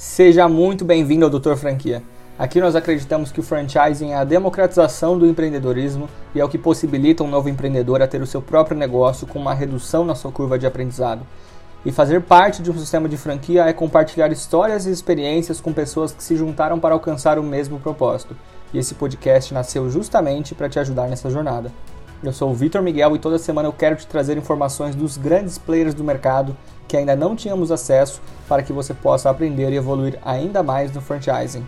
[0.00, 2.04] Seja muito bem-vindo ao Doutor Franquia.
[2.38, 6.56] Aqui nós acreditamos que o franchising é a democratização do empreendedorismo e é o que
[6.56, 10.30] possibilita um novo empreendedor a ter o seu próprio negócio com uma redução na sua
[10.30, 11.26] curva de aprendizado.
[11.84, 16.12] E fazer parte de um sistema de franquia é compartilhar histórias e experiências com pessoas
[16.12, 18.36] que se juntaram para alcançar o mesmo propósito.
[18.72, 21.72] E esse podcast nasceu justamente para te ajudar nessa jornada.
[22.22, 25.58] Eu sou o Vitor Miguel e toda semana eu quero te trazer informações dos grandes
[25.58, 26.56] players do mercado
[26.88, 31.02] que ainda não tínhamos acesso para que você possa aprender e evoluir ainda mais no
[31.02, 31.64] franchising.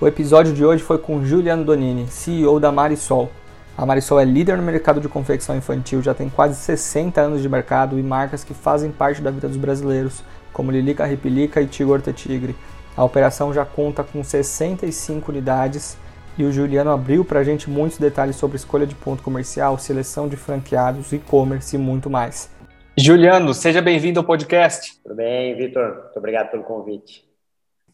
[0.00, 3.30] O episódio de hoje foi com Juliano Donini, CEO da Marisol.
[3.76, 7.48] A Marisol é líder no mercado de confecção infantil, já tem quase 60 anos de
[7.48, 12.12] mercado e marcas que fazem parte da vida dos brasileiros, como Lilica Ripilica e Tigorta
[12.12, 12.54] Tigre.
[12.96, 15.96] A operação já conta com 65 unidades
[16.36, 20.28] e o Juliano abriu para a gente muitos detalhes sobre escolha de ponto comercial, seleção
[20.28, 22.57] de franqueados, e-commerce e muito mais.
[23.00, 25.00] Juliano, seja bem-vindo ao podcast.
[25.04, 26.02] Tudo bem, Vitor?
[26.02, 27.24] Muito obrigado pelo convite.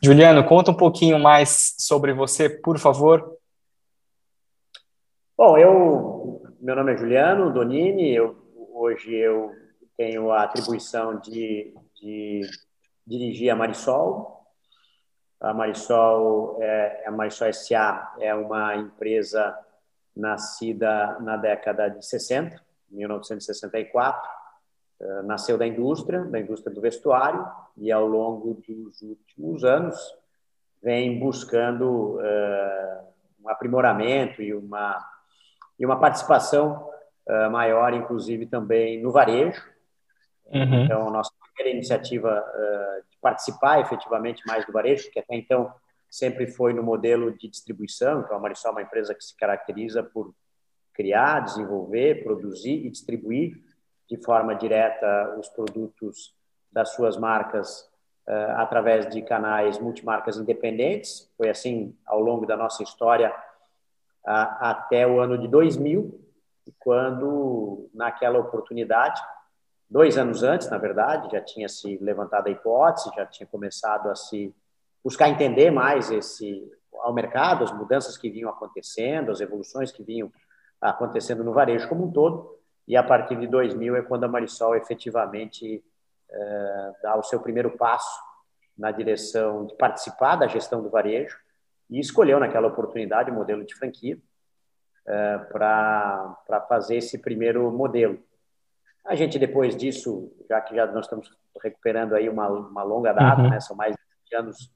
[0.02, 3.36] Juliano, conta um pouquinho mais sobre você, por favor.
[5.36, 8.34] Bom, eu, meu nome é Juliano Donini, eu,
[8.72, 9.52] hoje eu
[9.94, 12.40] tenho a atribuição de, de
[13.06, 14.46] dirigir a Marisol,
[15.38, 19.54] a Marisol, é, a Marisol SA é uma empresa
[20.16, 22.58] nascida na década de 60,
[22.90, 24.43] 1964.
[25.00, 27.44] Uh, nasceu da indústria, da indústria do vestuário,
[27.76, 29.98] e ao longo dos últimos anos
[30.82, 33.04] vem buscando uh,
[33.42, 35.04] um aprimoramento e uma,
[35.78, 36.88] e uma participação
[37.26, 39.60] uh, maior, inclusive também no varejo.
[40.46, 40.84] Uhum.
[40.84, 42.44] Então, nossa primeira iniciativa
[43.20, 45.72] participar efetivamente mais do varejo, que até então
[46.10, 48.20] sempre foi no modelo de distribuição.
[48.20, 50.34] Então, a Marisol é uma empresa que se caracteriza por
[50.92, 53.60] criar, desenvolver, produzir e distribuir
[54.14, 56.34] de forma direta os produtos
[56.70, 57.80] das suas marcas
[58.28, 61.30] uh, através de canais multimarcas independentes.
[61.36, 66.20] Foi assim ao longo da nossa história uh, até o ano de 2000,
[66.78, 69.20] quando, naquela oportunidade,
[69.90, 74.14] dois anos antes, na verdade, já tinha se levantado a hipótese, já tinha começado a
[74.14, 74.54] se
[75.02, 80.32] buscar entender mais esse ao mercado, as mudanças que vinham acontecendo, as evoluções que vinham
[80.80, 82.63] acontecendo no varejo como um todo.
[82.86, 85.82] E a partir de 2000 é quando a Marisol efetivamente
[86.30, 88.20] é, dá o seu primeiro passo
[88.76, 91.38] na direção de participar da gestão do varejo
[91.88, 94.18] e escolheu naquela oportunidade o modelo de franquia
[95.06, 98.18] é, para fazer esse primeiro modelo.
[99.04, 101.30] A gente, depois disso, já que já nós estamos
[101.62, 103.50] recuperando aí uma, uma longa data, uhum.
[103.50, 103.60] né?
[103.60, 104.72] são mais de 20 anos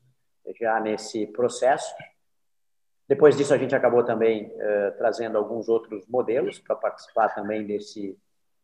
[0.61, 1.93] já nesse processo.
[3.09, 8.19] Depois disso, a gente acabou também uh, trazendo alguns outros modelos para participar também desse,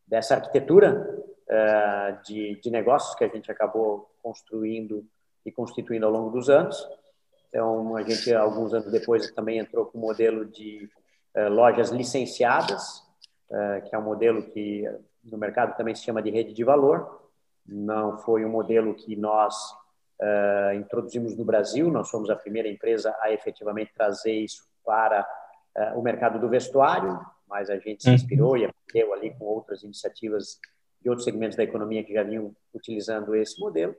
[0.06, 5.02] dessa arquitetura uh, de, de negócios que a gente acabou construindo
[5.46, 6.76] e constituindo ao longo dos anos.
[7.48, 10.90] Então, a gente, alguns anos depois, também entrou com o modelo de
[11.34, 13.02] uh, lojas licenciadas,
[13.88, 14.82] que é um modelo que
[15.22, 17.30] no mercado também se chama de rede de valor.
[17.64, 19.54] Não foi um modelo que nós
[20.20, 25.26] uh, introduzimos no Brasil, nós fomos a primeira empresa a efetivamente trazer isso para
[25.76, 28.14] uh, o mercado do vestuário, mas a gente se uhum.
[28.14, 30.58] inspirou e aprendeu ali com outras iniciativas
[31.00, 33.94] de outros segmentos da economia que já vinham utilizando esse modelo.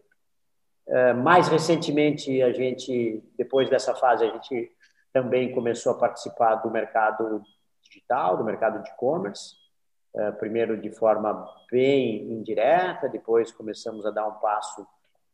[0.87, 4.71] Uh, mais recentemente, a gente, depois dessa fase, a gente
[5.11, 7.41] também começou a participar do mercado
[7.81, 9.55] digital, do mercado de e-commerce.
[10.39, 14.87] Primeiro de forma bem indireta, depois começamos a dar um passo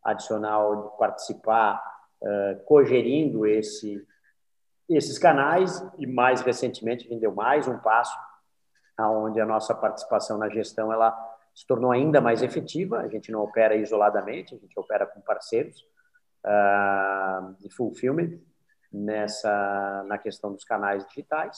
[0.04, 1.82] adicional de participar,
[2.22, 4.06] uh, cogerindo esse,
[4.90, 8.18] esses canais, e mais recentemente a gente deu mais um passo,
[8.98, 11.18] aonde a nossa participação na gestão ela
[11.54, 15.86] se tornou ainda mais efetiva, a gente não opera isoladamente, a gente opera com parceiros
[16.46, 18.40] uh, de fulfillment
[18.92, 21.58] nessa, na questão dos canais digitais,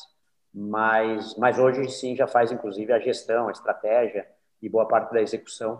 [0.54, 4.28] mas, mas hoje sim já faz inclusive a gestão, a estratégia
[4.62, 5.80] e boa parte da execução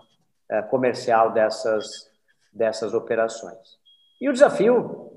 [0.50, 2.12] é, comercial dessas,
[2.54, 3.80] dessas operações.
[4.22, 5.12] E o desafio,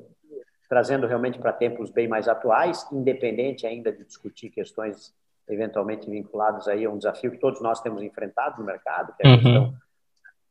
[0.69, 5.15] trazendo realmente para tempos bem mais atuais, independente ainda de discutir questões
[5.49, 9.31] eventualmente vinculadas aí a um desafio que todos nós temos enfrentado no mercado, que é
[9.31, 9.43] a uhum.
[9.43, 9.75] questão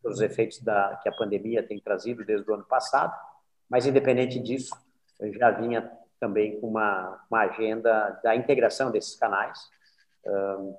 [0.01, 3.13] dos efeitos da, que a pandemia tem trazido desde o ano passado,
[3.69, 4.75] mas independente disso,
[5.37, 9.59] já vinha também com uma, uma agenda da integração desses canais,
[10.25, 10.75] uh,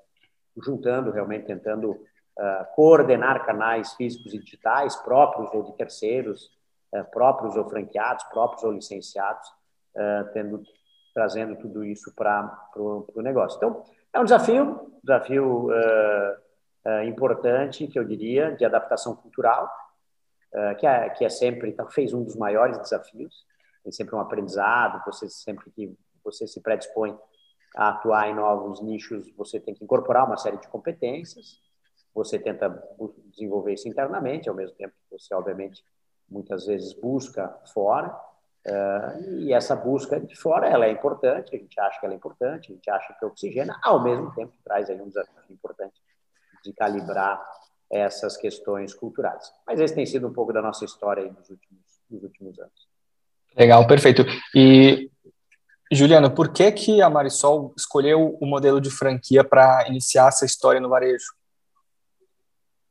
[0.63, 2.01] juntando realmente, tentando
[2.39, 6.51] uh, coordenar canais físicos e digitais, próprios ou de terceiros,
[6.95, 9.55] uh, próprios ou franqueados, próprios ou licenciados,
[10.35, 10.63] tendo,
[11.15, 13.57] trazendo tudo isso para o negócio.
[13.57, 15.71] Então, é um desafio, desafio
[17.07, 19.71] importante, que eu diria, de adaptação cultural,
[20.79, 23.47] que, é, que é sempre, talvez, um dos maiores desafios.
[23.83, 27.19] Tem sempre um aprendizado, você sempre que você se predispõe
[27.75, 31.59] a atuar em novos nichos, você tem que incorporar uma série de competências,
[32.17, 32.69] você tenta
[33.27, 35.85] desenvolver isso internamente, ao mesmo tempo que você, obviamente,
[36.27, 38.19] muitas vezes busca fora,
[39.39, 42.73] e essa busca de fora ela é importante, a gente acha que ela é importante,
[42.73, 46.01] a gente acha que oxigena, ao mesmo tempo traz aí um desafio importante
[46.65, 47.41] de calibrar
[47.89, 49.53] essas questões culturais.
[49.67, 52.89] Mas esse tem sido um pouco da nossa história nos últimos, nos últimos anos.
[53.57, 54.25] Legal, perfeito.
[54.55, 55.11] E
[55.93, 60.81] Juliano, por que, que a Marisol escolheu o modelo de franquia para iniciar essa história
[60.81, 61.37] no varejo?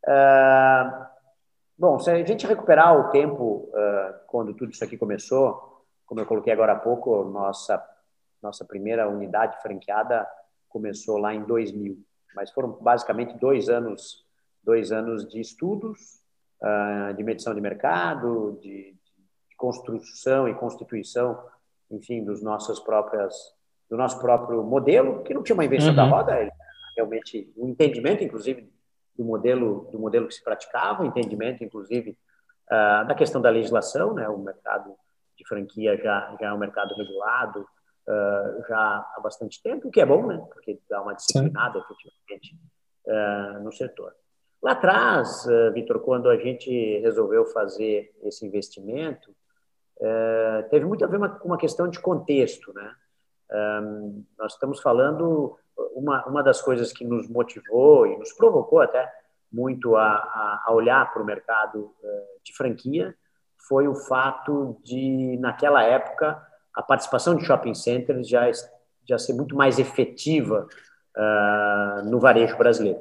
[0.07, 1.05] Uh,
[1.77, 6.25] bom, se a gente recuperar o tempo uh, quando tudo isso aqui começou, como eu
[6.25, 7.83] coloquei agora há pouco, nossa,
[8.41, 10.27] nossa primeira unidade franqueada
[10.69, 11.97] começou lá em 2000,
[12.35, 14.23] mas foram basicamente dois anos,
[14.63, 16.21] dois anos de estudos,
[16.61, 18.93] uh, de medição de mercado, de,
[19.49, 21.43] de construção e constituição
[21.89, 23.33] enfim, dos nossas próprias,
[23.89, 25.95] do nosso próprio modelo, que não tinha uma invenção uhum.
[25.95, 26.51] da roda, ele,
[26.95, 28.71] realmente um entendimento, inclusive,
[29.17, 32.17] do modelo do modelo que se praticava, um entendimento, inclusive,
[32.67, 34.27] uh, da questão da legislação, né?
[34.27, 34.95] O mercado
[35.37, 40.01] de franquia já já é um mercado regulado uh, já há bastante tempo, o que
[40.01, 40.37] é bom, né?
[40.53, 42.59] Porque dá uma disciplinada, efetivamente,
[43.07, 44.13] uh, no setor.
[44.61, 49.35] Lá atrás, Vitor, quando a gente resolveu fazer esse investimento,
[50.71, 52.95] teve muito a ver com uma questão de contexto, né?
[54.39, 55.55] nós estamos falando
[55.93, 59.11] uma, uma das coisas que nos motivou e nos provocou até
[59.51, 63.15] muito a, a olhar para o mercado é, de franquia
[63.67, 66.41] foi o fato de naquela época
[66.73, 68.49] a participação de shopping centers já
[69.07, 70.67] já ser muito mais efetiva
[71.15, 72.99] uh, no varejo brasileiro.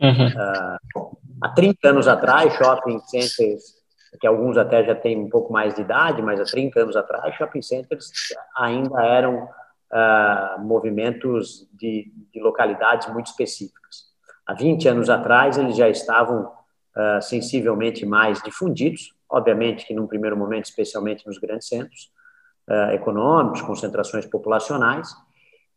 [0.00, 0.26] Uhum.
[0.26, 3.78] Uh, há 30 anos atrás, shopping centers
[4.20, 7.32] que alguns até já têm um pouco mais de idade, mas há 30 anos atrás,
[7.36, 8.10] shopping centers
[8.56, 9.48] ainda eram
[9.92, 14.10] uh, movimentos de, de, localidades muito específicas.
[14.46, 20.36] Há 20 anos atrás, eles já estavam uh, sensivelmente mais difundidos, obviamente que num primeiro
[20.36, 22.10] momento, especialmente nos grandes centros
[22.68, 25.08] uh, econômicos, concentrações populacionais,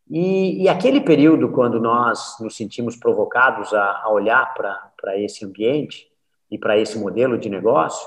[0.10, 6.08] e, e, aquele período, quando nós nos sentimos provocados a, a olhar para esse ambiente
[6.52, 8.06] e para esse modelo de negócio,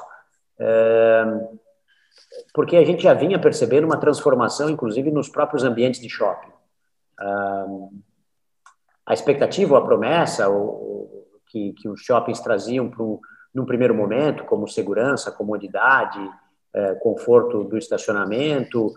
[2.53, 6.53] porque a gente já vinha percebendo uma transformação, inclusive nos próprios ambientes de shopping.
[9.07, 10.47] A expectativa, a promessa
[11.47, 13.21] que, que os shoppings traziam para um,
[13.55, 16.21] num primeiro momento, como segurança, comodidade,
[16.75, 18.93] é, conforto do estacionamento,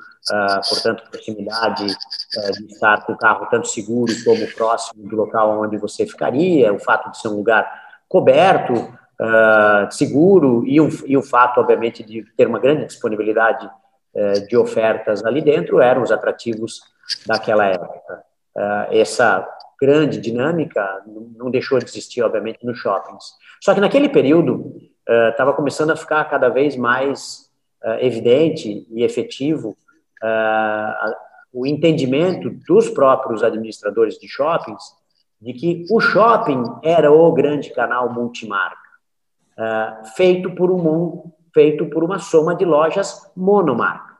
[0.68, 1.88] portanto, proximidade
[2.36, 6.74] é, de estar com o carro tanto seguro como próximo do local onde você ficaria,
[6.74, 7.72] o fato de ser um lugar
[8.10, 8.74] coberto,
[9.20, 14.58] uh, seguro e, um, e o fato, obviamente, de ter uma grande disponibilidade uh, de
[14.58, 16.82] ofertas ali dentro eram os atrativos
[17.26, 18.24] daquela época.
[18.56, 19.48] Uh, essa
[19.82, 21.04] grande dinâmica
[21.38, 23.34] não deixou de existir, obviamente, nos shoppings.
[23.62, 24.76] Só que naquele período
[25.32, 27.50] estava começando a ficar cada vez mais
[28.02, 29.76] evidente e efetivo
[31.54, 34.84] o entendimento dos próprios administradores de shoppings
[35.42, 38.89] de que o shopping era o grande canal multimarca.
[39.62, 44.18] Ah, feito por um feito por uma soma de lojas monomarca.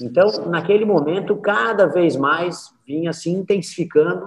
[0.00, 4.26] Então, naquele momento, cada vez mais vinha se intensificando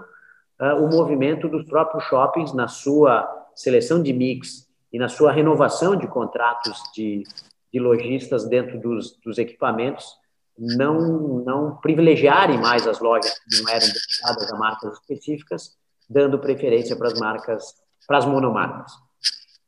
[0.59, 5.95] uh, o movimento dos próprios shoppings na sua seleção de mix e na sua renovação
[5.95, 7.23] de contratos de,
[7.71, 10.17] de lojistas dentro dos, dos equipamentos,
[10.57, 10.99] não,
[11.45, 15.77] não privilegiarem mais as lojas que não eram dedicadas a marcas específicas,
[16.09, 17.75] dando preferência para as marcas,
[18.05, 18.91] para as monomarcas.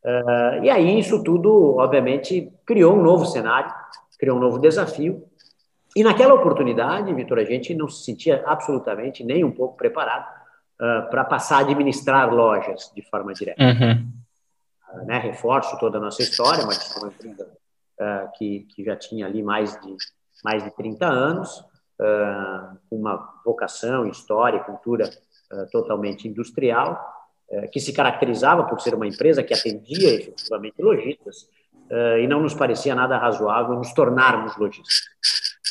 [0.04, 3.74] Uh, e aí isso tudo, obviamente, criou um novo cenário,
[4.20, 5.26] criou um novo desafio.
[5.96, 10.28] E naquela oportunidade, Vitor, a gente não se sentia absolutamente nem um pouco preparado
[10.82, 13.64] uh, para passar a administrar lojas de forma direta.
[13.64, 14.12] Uhum.
[14.94, 15.20] Uh, né?
[15.20, 17.48] Reforço toda a nossa história, mas uma empresa
[18.38, 19.96] que, que já tinha ali mais de,
[20.44, 21.64] mais de 30 anos,
[22.90, 25.10] com uma vocação, história, cultura
[25.72, 27.00] totalmente industrial,
[27.72, 31.48] que se caracterizava por ser uma empresa que atendia efetivamente lojistas,
[31.90, 35.04] é, e não nos parecia nada razoável nos tornarmos lojistas.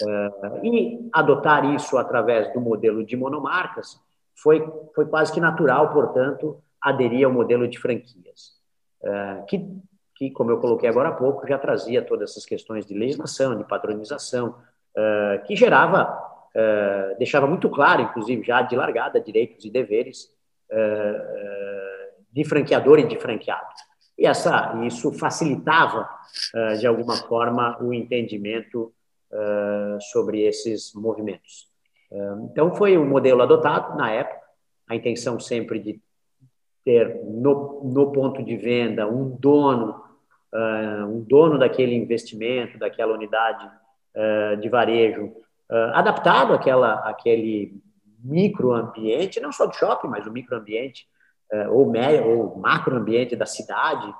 [0.07, 4.01] É, e adotar isso através do modelo de monomarcas
[4.35, 4.65] foi,
[4.95, 8.61] foi quase que natural, portanto, aderir ao modelo de franquias,
[9.47, 9.65] que,
[10.17, 13.63] que, como eu coloquei agora há pouco, já trazia todas essas questões de legislação, de
[13.63, 14.57] padronização,
[15.47, 16.13] que gerava,
[17.19, 20.29] deixava muito claro, inclusive, já de largada, direitos e deveres
[22.33, 23.67] de franqueador e de franqueado.
[24.19, 26.09] E essa, isso facilitava,
[26.79, 28.93] de alguma forma, o entendimento
[30.13, 31.69] sobre esses movimentos.
[32.51, 34.41] Então, foi um modelo adotado na época,
[34.89, 36.01] a intenção sempre de
[36.85, 40.03] ter no, no ponto de venda um dono,
[41.09, 43.71] um dono daquele investimento, daquela unidade
[44.61, 45.33] de varejo,
[45.95, 47.81] adaptado àquela, àquele
[48.23, 51.07] microambiente, não só do shopping, mas o microambiente
[51.71, 51.93] ou,
[52.27, 54.13] ou macroambiente da cidade,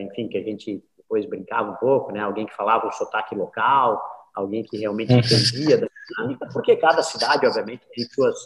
[0.00, 2.20] enfim, que a gente depois brincava um pouco, né?
[2.20, 4.02] Alguém que falava o sotaque local,
[4.34, 5.18] alguém que realmente uhum.
[5.18, 8.36] entendia da dinâmica, porque cada cidade, obviamente, tem suas,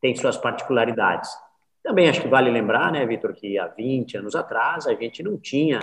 [0.00, 1.30] tem suas particularidades.
[1.82, 5.38] Também acho que vale lembrar, né, Vitor, que há 20 anos atrás a gente não
[5.38, 5.80] tinha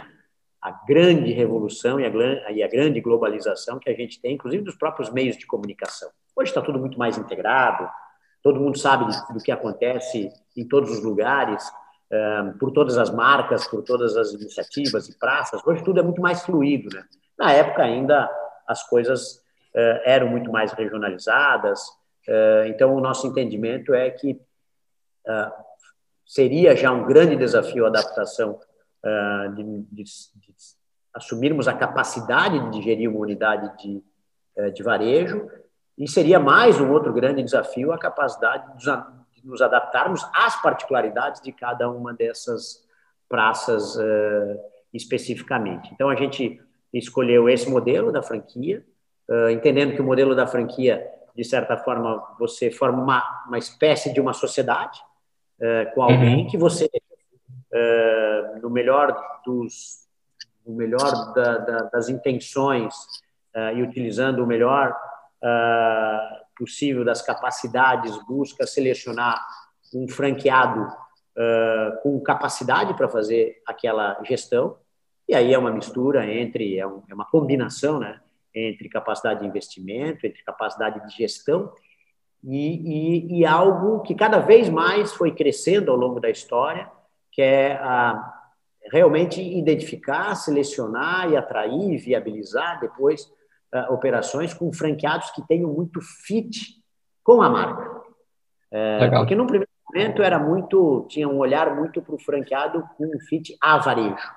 [0.62, 4.76] a grande revolução e a, e a grande globalização que a gente tem, inclusive dos
[4.76, 6.10] próprios meios de comunicação.
[6.36, 7.90] Hoje está tudo muito mais integrado,
[8.44, 11.64] todo mundo sabe do que acontece em todos os lugares,
[12.60, 15.62] por todas as marcas, por todas as iniciativas e praças.
[15.66, 16.90] Hoje tudo é muito mais fluido.
[16.94, 17.04] Né?
[17.38, 18.30] Na época ainda
[18.68, 19.42] as coisas
[20.04, 21.82] eram muito mais regionalizadas,
[22.66, 24.40] então o nosso entendimento é que
[26.26, 28.60] seria já um grande desafio a adaptação
[29.56, 30.56] de, de, de
[31.14, 34.04] assumirmos a capacidade de gerir uma unidade de,
[34.74, 35.50] de varejo
[36.02, 41.52] e seria mais um outro grande desafio a capacidade de nos adaptarmos às particularidades de
[41.52, 42.84] cada uma dessas
[43.30, 44.60] praças uh,
[44.92, 45.94] especificamente.
[45.94, 46.60] Então, a gente
[46.92, 48.84] escolheu esse modelo da franquia,
[49.30, 54.12] uh, entendendo que o modelo da franquia, de certa forma, você forma uma, uma espécie
[54.12, 55.00] de uma sociedade
[55.60, 56.48] uh, com alguém uhum.
[56.48, 56.90] que você,
[58.60, 59.16] no melhor
[59.46, 60.02] dos
[60.66, 62.94] no melhor da, da, das intenções
[63.76, 64.94] e utilizando o melhor
[66.56, 69.46] possível das capacidades, busca selecionar
[69.94, 74.78] um franqueado uh, com capacidade para fazer aquela gestão.
[75.28, 78.20] E aí é uma mistura entre, é, um, é uma combinação, né?
[78.54, 81.74] Entre capacidade de investimento, entre capacidade de gestão
[82.44, 86.90] e, e, e, algo que cada vez mais foi crescendo ao longo da história,
[87.32, 88.34] que é a,
[88.92, 93.32] realmente identificar, selecionar e atrair, viabilizar depois
[93.74, 96.82] uh, operações com franqueados que tenham muito fit
[97.24, 98.02] com a marca.
[98.72, 103.06] É, porque no primeiro momento era muito, tinha um olhar muito para o franqueado com
[103.06, 104.32] um fit a varejo.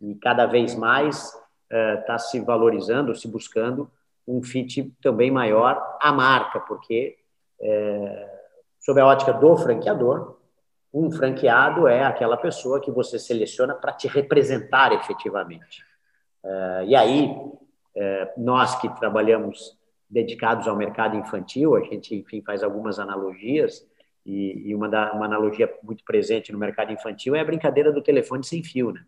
[0.00, 1.32] E cada vez mais
[1.68, 3.90] está uh, se valorizando, se buscando
[4.26, 7.16] um fit também maior à marca, porque,
[7.60, 8.28] é,
[8.80, 10.38] sob a ótica do franqueador,
[10.92, 15.84] um franqueado é aquela pessoa que você seleciona para te representar efetivamente.
[16.42, 17.65] Uh, e aí, é,
[18.36, 19.76] nós que trabalhamos
[20.08, 23.84] dedicados ao mercado infantil, a gente, enfim, faz algumas analogias,
[24.24, 28.42] e, uma, da, uma analogia muito presente no mercado infantil é a brincadeira do telefone
[28.42, 28.90] sem fio.
[28.90, 29.00] Né?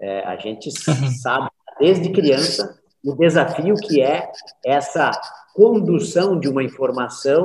[0.00, 0.70] É, a gente
[1.22, 1.48] sabe,
[1.78, 4.28] desde criança, o desafio que é
[4.64, 5.12] essa
[5.54, 7.44] condução de uma informação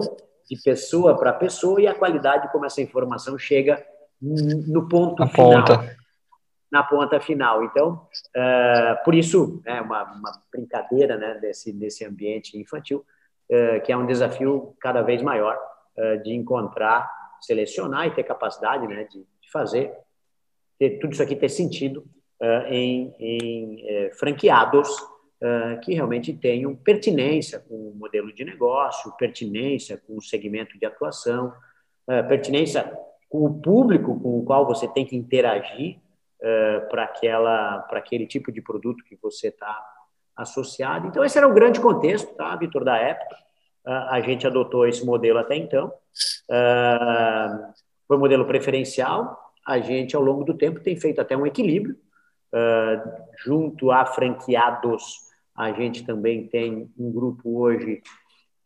[0.50, 3.86] de pessoa para pessoa e a qualidade como essa informação chega
[4.20, 5.63] no ponto a final.
[5.63, 5.96] Ponta
[6.75, 7.63] na ponta final.
[7.63, 8.05] Então,
[8.36, 13.05] uh, por isso, é uma, uma, brincadeira né, desse, desse ambiente infantil,
[13.50, 15.58] uh, que é um desafio cada vez maior
[15.98, 19.94] uh, de encontrar, selecionar e ter capacidade né, de, de fazer
[20.77, 22.03] ter, tudo isso aqui ter sentido
[22.67, 24.89] em, em franqueados
[25.84, 31.53] que realmente tenham pertinência com o modelo de negócio, pertinência com o segmento de atuação,
[32.27, 32.91] pertinência
[33.29, 35.98] com o público com o qual você tem que interagir
[36.42, 39.84] uh, para aquela para aquele tipo de produto que você está
[40.36, 41.08] associado.
[41.08, 43.36] Então esse era o grande contexto, tá, Vitor, da época.
[43.86, 45.88] Uh, a gente adotou esse modelo até então.
[46.50, 47.74] Uh,
[48.08, 49.54] foi um modelo preferencial.
[49.65, 51.98] A gente, ao longo do tempo, tem feito até um equilíbrio.
[53.44, 55.25] junto a franqueados,
[55.56, 58.01] a gente também tem um grupo hoje.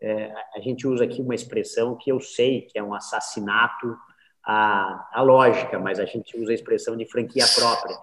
[0.02, 3.98] É, a gente usa aqui uma expressão que eu sei que é um assassinato
[4.52, 7.96] a, a lógica, mas a gente usa a expressão de franquia própria.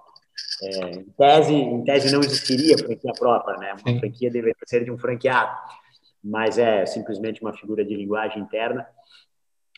[0.63, 3.73] É, em, tese, em tese não existiria franquia própria, né?
[3.73, 3.99] Uma Sim.
[3.99, 5.53] franquia deveria ser de um franqueado,
[6.23, 8.87] mas é simplesmente uma figura de linguagem interna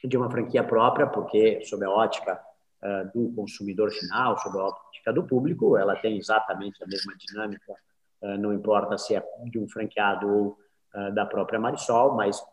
[0.05, 2.39] de uma franquia própria, porque sob a ótica
[2.83, 7.73] uh, do consumidor final, sob a ótica do público, ela tem exatamente a mesma dinâmica,
[8.21, 10.59] uh, não importa se é de um franqueado ou
[10.95, 12.45] uh, da própria Marisol, mas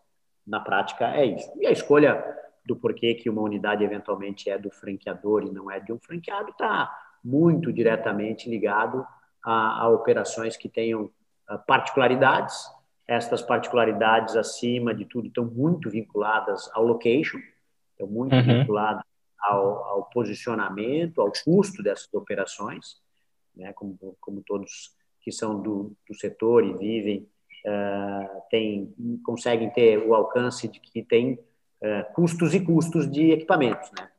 [0.48, 1.52] na prática é isso.
[1.60, 5.80] E a escolha do porquê que uma unidade eventualmente é do franqueador e não é
[5.80, 6.92] de um franqueado está
[7.24, 9.06] muito diretamente ligado
[9.44, 11.12] a, a operações que tenham
[11.48, 12.70] ah, particularidades.
[13.08, 17.40] Estas particularidades, acima de tudo, estão muito vinculadas ao location,
[17.92, 18.44] estão muito uhum.
[18.44, 19.04] vinculadas
[19.40, 23.00] ao, ao, posicionamento, ao custo dessas operações.
[23.56, 23.72] né?
[23.74, 27.28] como, como todos que são do, do setor e vivem,
[27.66, 28.94] uh, tem,
[29.24, 31.40] conseguem ter o alcance de que tem
[31.86, 33.90] uh, custos e custos de equipamentos.
[33.98, 34.10] Né?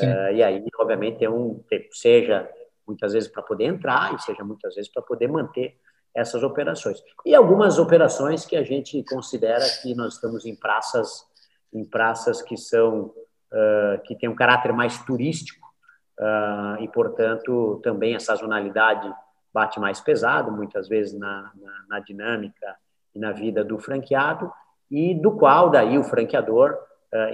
[0.00, 2.48] Uh, e aí, obviamente, tem um, seja
[2.86, 5.76] muitas vezes para poder entrar e seja muitas vezes para poder manter
[6.14, 7.02] essas operações.
[7.24, 11.24] E algumas operações que a gente considera que nós estamos em praças,
[11.72, 13.12] em praças que são
[13.52, 15.66] uh, que têm um caráter mais turístico
[16.18, 19.12] uh, e, portanto, também a sazonalidade
[19.52, 22.76] bate mais pesado, muitas vezes na, na, na dinâmica
[23.14, 24.50] e na vida do franqueado
[24.90, 26.76] e do qual daí o franqueador,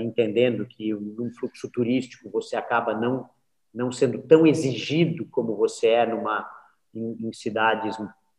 [0.00, 3.28] entendendo que num fluxo turístico você acaba não
[3.72, 6.46] não sendo tão exigido como você é numa
[6.94, 7.96] em, em cidades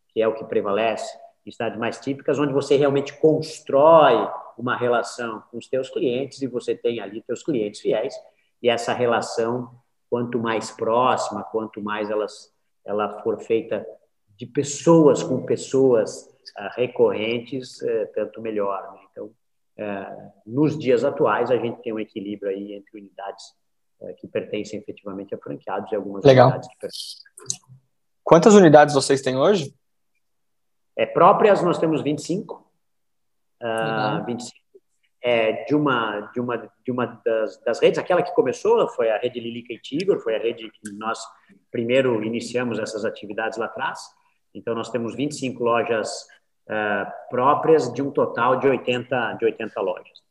[0.10, 1.12] que é o que prevalece,
[1.46, 6.48] em cidades mais típicas, onde você realmente constrói uma relação com os teus clientes e
[6.48, 8.14] você tem ali teus clientes fiéis
[8.62, 9.72] e essa relação
[10.10, 12.54] quanto mais próxima, quanto mais elas
[12.86, 13.86] ela for feita
[14.38, 16.24] de pessoas com pessoas
[16.58, 18.92] uh, recorrentes, uh, tanto melhor.
[18.94, 19.00] Né?
[19.12, 19.32] Então,
[20.46, 23.44] nos dias atuais a gente tem um equilíbrio aí entre unidades
[24.20, 26.48] que pertencem efetivamente a franqueados e algumas Legal.
[26.48, 27.22] unidades que pertencem.
[28.24, 29.74] Quantas unidades vocês têm hoje?
[30.96, 32.70] É, próprias nós temos 25.
[33.62, 34.64] Uh, 25
[35.24, 37.98] é, de uma, de uma, de uma das, das, redes.
[37.98, 41.18] Aquela que começou foi a rede Lilica e Tigor, foi a rede que nós
[41.72, 44.00] primeiro iniciamos essas atividades lá atrás.
[44.54, 46.28] Então, nós temos 25 lojas
[46.70, 50.24] uh, próprias de um total de 80, de 80 lojas.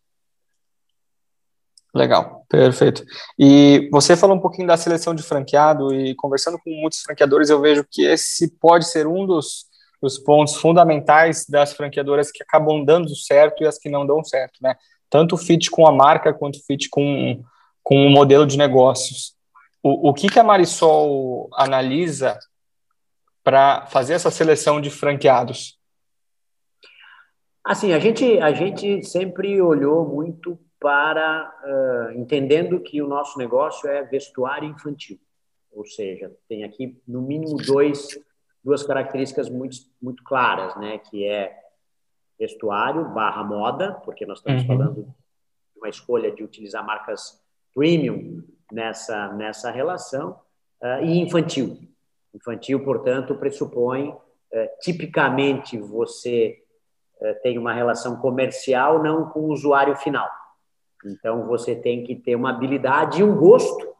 [1.94, 3.04] Legal, perfeito.
[3.38, 7.60] E você falou um pouquinho da seleção de franqueado e conversando com muitos franqueadores, eu
[7.60, 9.70] vejo que esse pode ser um dos
[10.02, 14.58] os pontos fundamentais das franqueadoras que acabam dando certo e as que não dão certo,
[14.60, 14.74] né?
[15.08, 17.40] Tanto fit com a marca quanto fit com,
[17.84, 19.34] com o modelo de negócios.
[19.80, 22.36] O, o que, que a Marisol analisa
[23.44, 25.78] para fazer essa seleção de franqueados?
[27.64, 33.88] Assim, a gente, a gente sempre olhou muito para, uh, entendendo que o nosso negócio
[33.88, 35.18] é vestuário infantil.
[35.70, 38.18] Ou seja, tem aqui no mínimo dois
[38.64, 40.98] duas características muito, muito claras, né?
[40.98, 41.58] Que é
[42.38, 44.68] vestuário barra moda, porque nós estamos uhum.
[44.68, 47.40] falando de uma escolha de utilizar marcas
[47.74, 50.38] premium nessa, nessa relação,
[50.82, 51.78] uh, e infantil.
[52.34, 54.20] Infantil, portanto, pressupõe, uh,
[54.80, 56.61] tipicamente, você
[57.42, 60.28] tem uma relação comercial não com o usuário final.
[61.04, 63.92] Então, você tem que ter uma habilidade e um gosto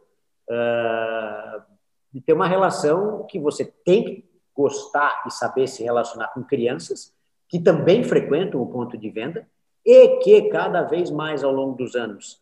[2.13, 7.13] de ter uma relação que você tem que gostar e saber se relacionar com crianças,
[7.49, 9.49] que também frequentam o ponto de venda
[9.85, 12.41] e que cada vez mais ao longo dos anos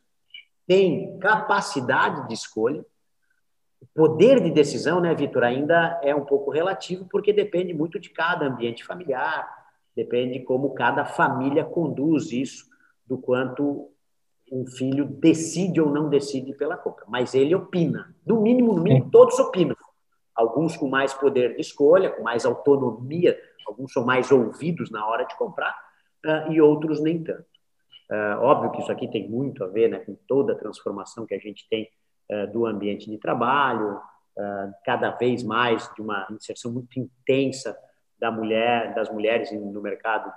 [0.66, 2.84] têm capacidade de escolha.
[3.80, 8.10] O poder de decisão, né, Vitor, ainda é um pouco relativo, porque depende muito de
[8.10, 9.59] cada ambiente familiar,
[10.00, 12.64] depende como cada família conduz isso,
[13.06, 13.90] do quanto
[14.50, 17.04] um filho decide ou não decide pela compra.
[17.06, 18.14] Mas ele opina.
[18.26, 19.76] No mínimo, no mínimo, todos opinam
[20.34, 25.24] alguns com mais poder de escolha, com mais autonomia, alguns são mais ouvidos na hora
[25.24, 25.76] de comprar
[26.24, 27.44] uh, e outros nem tanto.
[28.10, 31.34] Uh, óbvio que isso aqui tem muito a ver né, com toda a transformação que
[31.34, 31.88] a gente tem
[32.32, 34.00] uh, do ambiente de trabalho,
[34.86, 37.76] cada vez mais de uma inserção muito intensa
[38.20, 40.32] da mulher, das mulheres no mercado,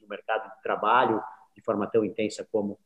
[0.00, 1.22] no mercado de trabalho,
[1.54, 2.78] de forma tão intensa como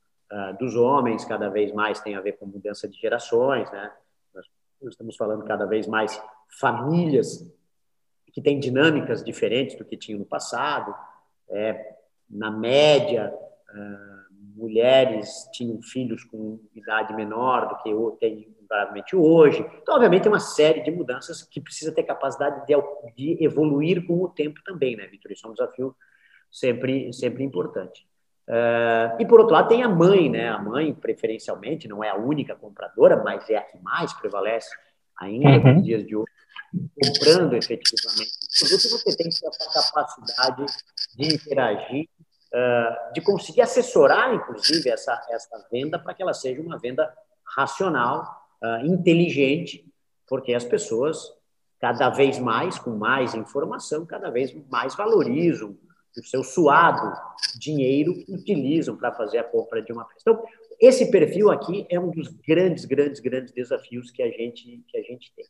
[0.58, 3.92] dos homens, cada vez mais tem a ver com mudança de gerações, né?
[4.32, 6.22] Nós estamos falando cada vez mais
[6.58, 7.44] famílias
[8.32, 10.94] que têm dinâmicas diferentes do que tinham no passado.
[11.48, 11.96] É,
[12.28, 13.34] na média,
[13.70, 14.19] uh,
[14.60, 19.66] mulheres tinham filhos com idade menor do que tem provavelmente hoje.
[19.82, 22.74] Então, obviamente, tem uma série de mudanças que precisa ter capacidade de,
[23.16, 25.32] de evoluir com o tempo também, né, Vitor?
[25.32, 25.96] Isso é um desafio
[26.50, 28.06] sempre, sempre importante.
[28.46, 30.48] Uh, e, por outro lado, tem a mãe, né?
[30.48, 34.70] A mãe, preferencialmente, não é a única compradora, mas é a que mais prevalece
[35.18, 35.74] ainda uhum.
[35.74, 36.30] nos dias de hoje
[36.72, 40.66] comprando efetivamente o produto, você tem que ter essa capacidade
[41.16, 42.08] de interagir,
[43.12, 47.12] de conseguir assessorar, inclusive, essa, essa venda para que ela seja uma venda
[47.56, 48.24] racional,
[48.84, 49.84] inteligente,
[50.28, 51.32] porque as pessoas,
[51.80, 55.76] cada vez mais, com mais informação, cada vez mais valorizam
[56.16, 57.16] o seu suado
[57.58, 60.20] dinheiro que utilizam para fazer a compra de uma peça.
[60.22, 60.44] Então,
[60.80, 65.02] esse perfil aqui é um dos grandes, grandes, grandes desafios que a gente, que a
[65.02, 65.46] gente tem.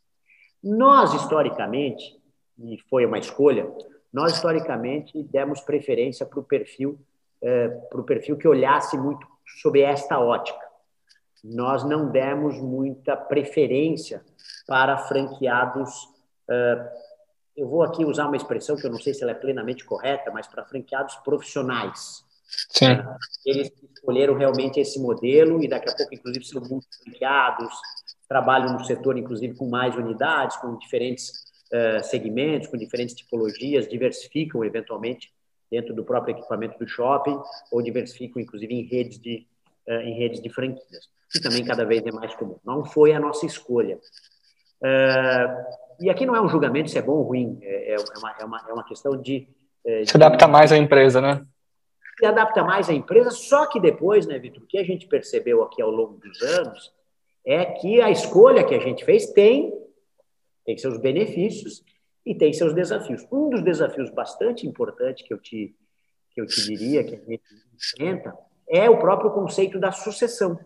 [0.62, 2.20] Nós, historicamente,
[2.58, 3.70] e foi uma escolha,
[4.12, 6.98] nós, historicamente, demos preferência para o perfil,
[7.42, 9.26] é, para o perfil que olhasse muito
[9.60, 10.68] sobre esta ótica.
[11.42, 14.22] Nós não demos muita preferência
[14.66, 16.08] para franqueados
[16.50, 16.90] é,
[17.56, 20.30] eu vou aqui usar uma expressão que eu não sei se ela é plenamente correta,
[20.30, 22.24] mas para franqueados profissionais.
[22.70, 22.92] Sim.
[22.92, 27.72] Uh, eles escolheram realmente esse modelo e daqui a pouco, inclusive, são muitos franqueados,
[28.28, 34.64] trabalham no setor, inclusive, com mais unidades, com diferentes uh, segmentos, com diferentes tipologias, diversificam
[34.64, 35.32] eventualmente
[35.70, 37.38] dentro do próprio equipamento do shopping
[37.70, 39.46] ou diversificam, inclusive, em redes de,
[39.88, 42.58] uh, em redes de franquias, que também cada vez é mais comum.
[42.64, 43.98] Não foi a nossa escolha.
[44.82, 48.34] Uh, e aqui não é um julgamento se é bom ou ruim, é, é, uma,
[48.40, 49.46] é, uma, é uma questão de.
[49.84, 51.44] É, se adapta mais à empresa, né?
[52.18, 55.62] Se adapta mais à empresa, só que depois, né, Vitor, o que a gente percebeu
[55.62, 56.92] aqui ao longo dos anos
[57.46, 59.72] é que a escolha que a gente fez tem,
[60.70, 61.82] tem seus benefícios
[62.24, 63.26] e tem seus desafios.
[63.32, 65.74] Um dos desafios bastante importantes que eu te,
[66.30, 67.42] que eu te diria que a gente
[67.74, 68.32] enfrenta
[68.68, 70.58] é o próprio conceito da sucessão.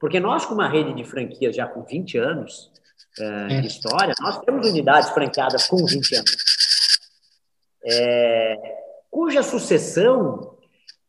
[0.00, 2.72] Porque nós, com uma rede de franquias já com 20 anos
[3.18, 6.36] é, de história, nós temos unidades franqueadas com 20 anos,
[7.84, 8.78] é,
[9.10, 10.56] cuja sucessão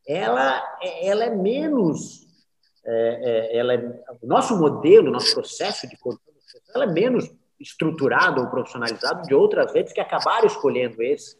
[0.05, 0.61] ela,
[1.01, 2.25] ela é menos.
[2.85, 3.77] É, ela é,
[4.21, 5.97] o nosso modelo, nosso processo de
[6.75, 11.37] ela é menos estruturado ou profissionalizado de outras redes que acabaram escolhendo esse,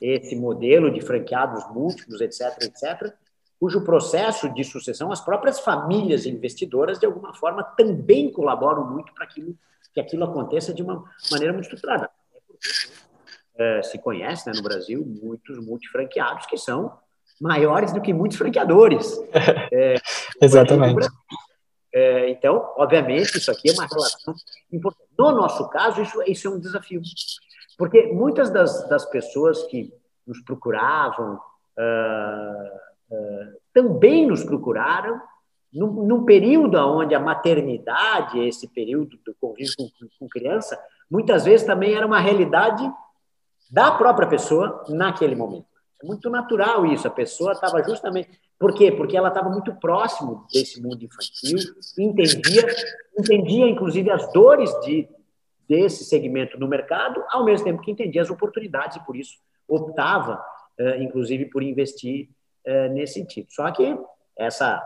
[0.00, 3.12] esse modelo de franqueados múltiplos, etc., etc.,
[3.58, 9.24] cujo processo de sucessão, as próprias famílias investidoras, de alguma forma, também colaboram muito para
[9.24, 9.54] aquilo,
[9.92, 12.10] que aquilo aconteça de uma maneira muito estruturada.
[13.54, 16.98] É, se conhece né, no Brasil muitos multifranqueados que são
[17.38, 19.18] maiores do que muitos franqueadores.
[19.72, 19.94] É,
[20.40, 21.06] Exatamente.
[21.92, 24.34] É, então, obviamente, isso aqui é uma relação
[24.72, 25.10] importante.
[25.18, 27.00] No nosso caso, isso, isso é um desafio.
[27.76, 29.92] Porque muitas das, das pessoas que
[30.26, 32.80] nos procuravam, uh,
[33.72, 35.20] também nos procuraram
[35.72, 40.78] num, num, período onde a maternidade, esse período do convívio com, com criança,
[41.10, 42.88] muitas vezes também era uma realidade
[43.70, 45.69] da própria pessoa naquele momento.
[46.02, 47.06] É muito natural isso.
[47.06, 48.28] A pessoa estava justamente.
[48.58, 48.92] Por quê?
[48.92, 51.58] Porque ela estava muito próximo desse mundo infantil,
[51.98, 52.66] entendia,
[53.18, 55.08] entendia inclusive as dores de,
[55.66, 60.44] desse segmento no mercado, ao mesmo tempo que entendia as oportunidades e por isso optava,
[60.98, 62.28] inclusive, por investir
[62.64, 63.46] é, nesse sentido.
[63.50, 63.96] Só que
[64.36, 64.82] essa,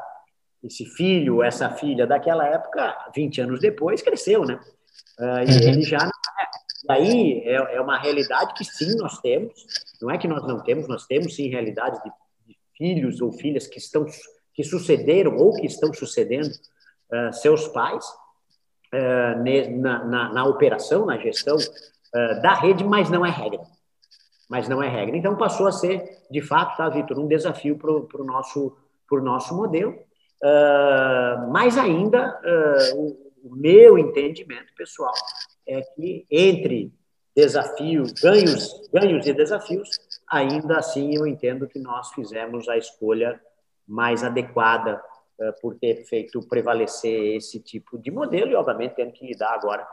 [0.62, 4.58] esse filho, essa filha daquela época, 20 anos depois, cresceu, né?
[5.18, 5.68] Uh, e uhum.
[5.68, 6.63] ele já não é.
[6.88, 9.52] E aí é, é, uma realidade que sim, nós temos.
[10.00, 12.10] Não é que nós não temos, nós temos sim realidades de,
[12.46, 14.06] de filhos ou filhas que estão
[14.54, 18.04] que sucederam ou que estão sucedendo uh, seus pais
[18.94, 23.60] uh, na, na, na, operação, na gestão uh, da rede, mas não é regra
[24.46, 25.16] mas não é regra.
[25.16, 28.76] Então passou a ser, de fato, tá, Vitor, um desafio para o nosso,
[29.08, 29.92] pro nosso modelo.
[29.92, 32.38] Uh, mas ainda,
[32.94, 35.14] o, o, meu entendimento pessoal
[35.66, 36.92] é que entre
[37.34, 39.88] desafios, ganhos, ganhos e desafios,
[40.30, 43.40] ainda assim eu entendo que nós fizemos a escolha
[43.86, 45.02] mais adequada
[45.38, 49.86] uh, por ter feito prevalecer esse tipo de modelo e, obviamente, tendo que lidar agora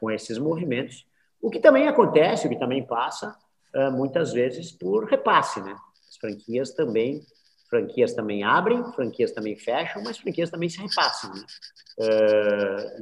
[0.00, 1.04] com esses movimentos.
[1.42, 3.36] O que também acontece, o que também passa,
[3.74, 5.76] ah, muitas vezes por repasse, né?
[6.08, 7.20] As franquias também,
[7.68, 11.42] franquias também abrem, franquias também fecham, mas franquias também se repassam, né?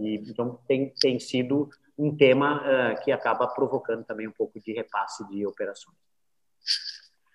[0.01, 4.73] E, então tem, tem sido um tema uh, que acaba provocando também um pouco de
[4.73, 5.97] repasse de operações.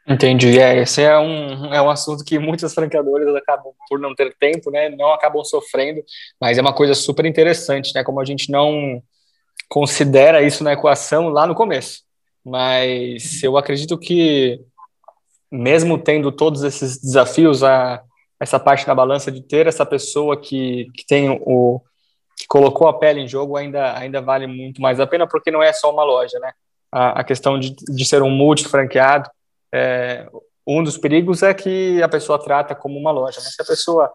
[0.08, 0.60] Entendi.
[0.60, 4.72] É, esse é um, é um assunto que muitas franqueadoras acabam, por não ter tempo,
[4.72, 6.04] né, não acabam sofrendo,
[6.40, 9.02] mas é uma coisa super interessante, né, como a gente não
[9.70, 12.02] considera isso na equação lá no começo.
[12.44, 14.60] Mas eu acredito que,
[15.52, 18.02] mesmo tendo todos esses desafios, a,
[18.40, 21.80] essa parte da balança de ter essa pessoa que, que tem o
[22.48, 25.72] colocou a pele em jogo ainda, ainda vale muito mais a pena, porque não é
[25.74, 26.52] só uma loja, né?
[26.92, 29.30] A, a questão de, de ser um multi-franqueado,
[29.74, 30.28] é,
[30.68, 34.12] um dos perigos é que a pessoa trata como uma loja, mas se a pessoa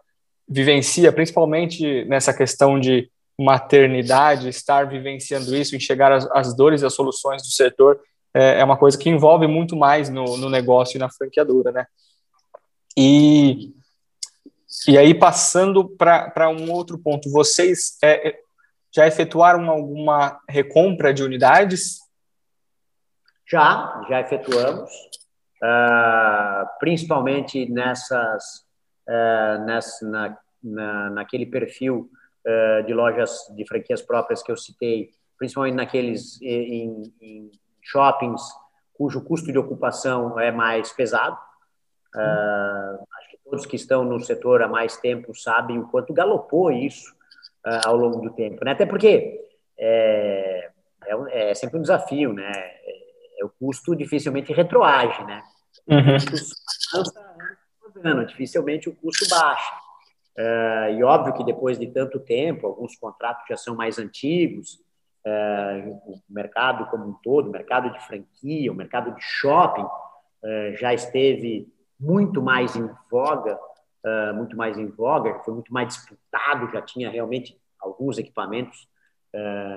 [0.49, 6.95] vivencia, principalmente nessa questão de maternidade, estar vivenciando isso, enxergar as, as dores e as
[6.95, 8.01] soluções do setor,
[8.33, 11.87] é, é uma coisa que envolve muito mais no, no negócio e na franqueadora, né?
[12.97, 13.75] E,
[14.89, 18.41] e aí, passando para um outro ponto, vocês é, é,
[18.95, 21.99] já efetuaram alguma recompra de unidades?
[23.47, 24.91] Já, já efetuamos,
[25.63, 28.67] uh, principalmente nessas,
[29.09, 32.11] uh, nessa, na, na, naquele perfil
[32.47, 37.51] uh, de lojas de franquias próprias que eu citei, principalmente naqueles em, em
[37.83, 38.43] shoppings
[38.97, 41.39] cujo custo de ocupação é mais pesado.
[42.15, 43.07] Uh,
[43.49, 47.13] todos que estão no setor há mais tempo sabem o quanto galopou isso
[47.67, 48.65] uh, ao longo do tempo.
[48.65, 48.73] Né?
[48.73, 49.41] Até porque
[49.79, 50.71] é,
[51.05, 52.51] é, é sempre um desafio, né?
[52.53, 53.07] É,
[53.39, 55.43] é o custo dificilmente retroage, né?
[55.87, 56.17] Uhum.
[58.03, 59.73] Ano, dificilmente o custo baixa.
[60.37, 64.75] Uh, e óbvio que depois de tanto tempo, alguns contratos já são mais antigos,
[65.25, 70.77] uh, o mercado como um todo, o mercado de franquia, o mercado de shopping, uh,
[70.79, 73.59] já esteve muito mais em voga,
[74.35, 78.89] muito mais em voga, foi muito mais disputado, já tinha realmente alguns equipamentos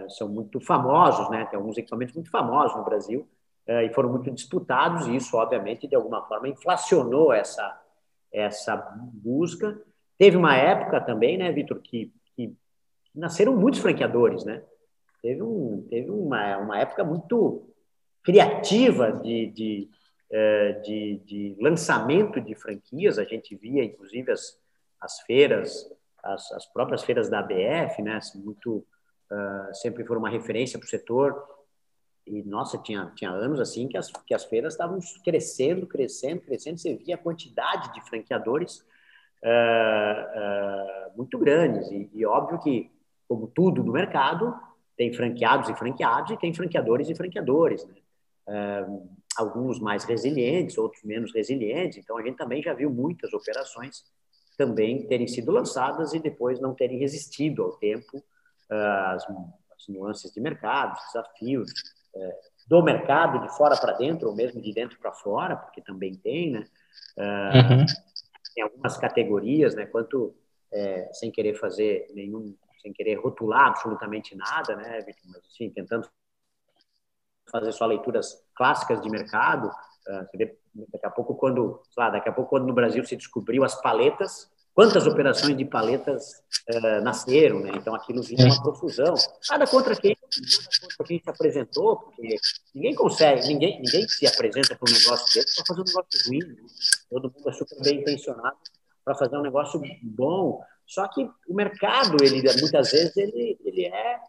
[0.10, 1.45] são muito famosos, né?
[1.45, 3.27] Tem alguns equipamentos muito famosos no Brasil
[3.67, 7.82] e foram muito disputados e isso, obviamente, de alguma forma inflacionou essa
[8.32, 8.75] essa
[9.13, 9.75] busca
[10.19, 12.53] Teve uma época também, né, Vitor, que, que,
[13.15, 14.62] nasceram muitos franqueadores, né?
[15.21, 17.69] Teve, um, teve uma, uma época muito
[18.21, 19.89] criativa de, de,
[20.84, 23.18] de, de lançamento de franquias.
[23.18, 24.60] A gente via, inclusive, as,
[25.02, 25.89] as feiras,
[26.24, 28.15] as, as próprias feiras da ABF, né?
[28.15, 28.86] Assim, muito,
[29.32, 31.44] uh, sempre foram uma referência para o setor.
[32.26, 36.78] E, nossa, tinha, tinha anos assim que as, que as feiras estavam crescendo, crescendo, crescendo.
[36.78, 38.86] Você via a quantidade de franqueadores
[39.44, 41.89] uh, uh, muito grandes.
[41.89, 42.92] E, e, óbvio que,
[43.28, 44.54] como tudo no mercado,
[44.98, 47.86] tem franqueados e franqueados, e tem franqueadores e franqueadores.
[47.86, 47.96] Né?
[48.50, 49.08] Uh,
[49.38, 51.98] alguns mais resilientes, outros menos resilientes.
[51.98, 54.04] Então, a gente também já viu muitas operações
[54.58, 58.22] também terem sido lançadas e depois não terem resistido ao tempo,
[58.70, 61.72] as, as nuances de mercado, os desafios
[62.68, 66.52] do mercado de fora para dentro, ou mesmo de dentro para fora, porque também tem,
[66.52, 66.66] né?
[67.18, 67.86] Uhum
[68.60, 69.86] em algumas categorias, né?
[69.86, 70.36] Quanto
[70.72, 75.32] é, sem querer fazer nenhum, sem querer rotular absolutamente nada, né, Victor?
[75.32, 76.08] Mas assim, tentando
[77.50, 79.68] fazer só leituras clássicas de mercado.
[79.68, 83.80] Uh, daqui a pouco, quando, lá, daqui a pouco, quando no Brasil se descobriu as
[83.82, 87.72] paletas, quantas operações de paletas uh, nasceram, né?
[87.76, 89.14] Então aquilo vinha uma profusão.
[89.50, 92.38] Nada contra quem, nada contra quem se apresentou, porque
[92.74, 96.40] ninguém consegue, ninguém, ninguém se apresenta para um negócio desse para fazer um negócio ruim.
[96.40, 96.56] Né?
[97.10, 98.58] Todo mundo é super bem intencionado
[99.04, 100.62] para fazer um negócio bom.
[100.86, 104.20] Só que o mercado, ele muitas vezes ele, ele é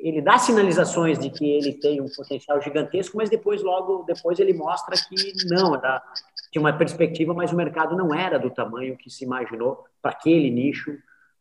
[0.00, 4.52] ele dá sinalizações de que ele tem um potencial gigantesco, mas depois logo depois ele
[4.52, 6.02] mostra que não, era
[6.50, 10.50] tinha uma perspectiva, mas o mercado não era do tamanho que se imaginou para aquele
[10.50, 10.96] nicho,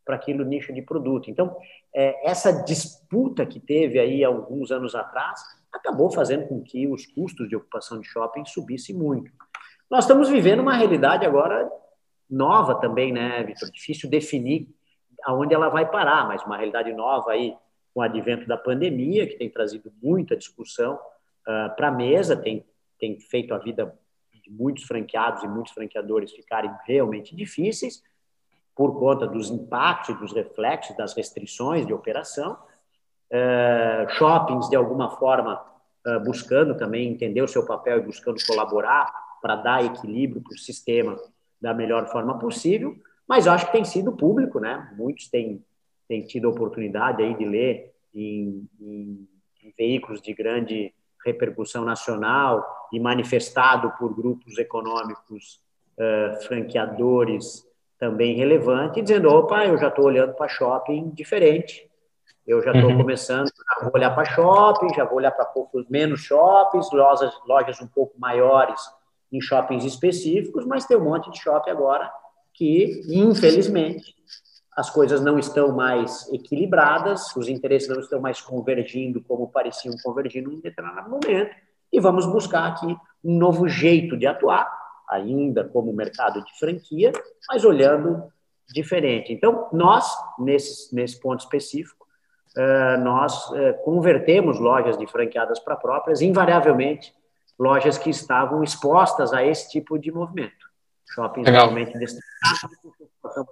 [0.05, 1.29] para aquele nicho de produto.
[1.29, 1.55] Então,
[1.93, 7.49] é, essa disputa que teve aí alguns anos atrás acabou fazendo com que os custos
[7.49, 9.29] de ocupação de shopping subissem muito.
[9.89, 11.69] Nós estamos vivendo uma realidade agora
[12.29, 13.69] nova também, né, Vitor?
[13.69, 14.69] Difícil definir
[15.25, 17.53] aonde ela vai parar, mas uma realidade nova aí
[17.93, 22.65] com o advento da pandemia, que tem trazido muita discussão uh, para a mesa, tem,
[22.99, 23.97] tem feito a vida
[24.51, 28.03] muitos franqueados e muitos franqueadores ficarem realmente difíceis
[28.75, 32.57] por conta dos impactos, dos reflexos, das restrições de operação.
[33.29, 35.63] Uh, shoppings, de alguma forma,
[36.05, 40.57] uh, buscando também entender o seu papel e buscando colaborar para dar equilíbrio para o
[40.57, 41.17] sistema
[41.61, 42.95] da melhor forma possível.
[43.27, 44.93] Mas eu acho que tem sido público, né?
[44.97, 45.63] Muitos têm,
[46.11, 49.25] têm tido a oportunidade aí de ler em, em,
[49.63, 50.93] em veículos de grande
[51.25, 55.61] repercussão nacional e manifestado por grupos econômicos
[55.97, 57.65] uh, franqueadores
[57.97, 61.89] também relevante, dizendo: opa, eu já estou olhando para shopping diferente,
[62.45, 62.97] eu já estou uhum.
[62.97, 67.87] começando a olhar para shopping, já vou olhar para poucos menos shoppings, lojas, lojas um
[67.87, 68.81] pouco maiores
[69.31, 72.11] em shoppings específicos, mas tem um monte de shopping agora
[72.53, 74.13] que, infelizmente,
[74.75, 80.43] as coisas não estão mais equilibradas, os interesses não estão mais convergindo como pareciam convergir
[80.43, 81.53] num determinado momento,
[81.91, 84.71] e vamos buscar aqui um novo jeito de atuar,
[85.09, 87.11] ainda como mercado de franquia,
[87.49, 88.31] mas olhando
[88.71, 89.33] diferente.
[89.33, 92.07] Então, nós, nesse, nesse ponto específico,
[92.57, 97.13] uh, nós uh, convertemos lojas de franqueadas para próprias, invariavelmente,
[97.59, 100.71] lojas que estavam expostas a esse tipo de movimento.
[101.13, 103.47] Shoppings realmente destacados,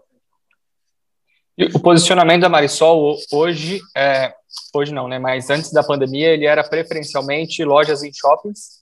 [1.60, 4.34] e o posicionamento da Marisol hoje, é,
[4.74, 5.20] hoje não, né?
[5.20, 8.80] Mas antes da pandemia, ele era preferencialmente lojas em shoppings?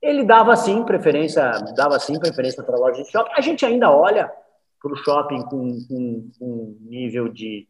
[0.00, 1.42] Ele dava sim preferência,
[1.74, 3.32] dava sim preferência para lojas de shopping.
[3.34, 4.32] A gente ainda olha
[4.80, 7.66] para o shopping com, com, com, nível de,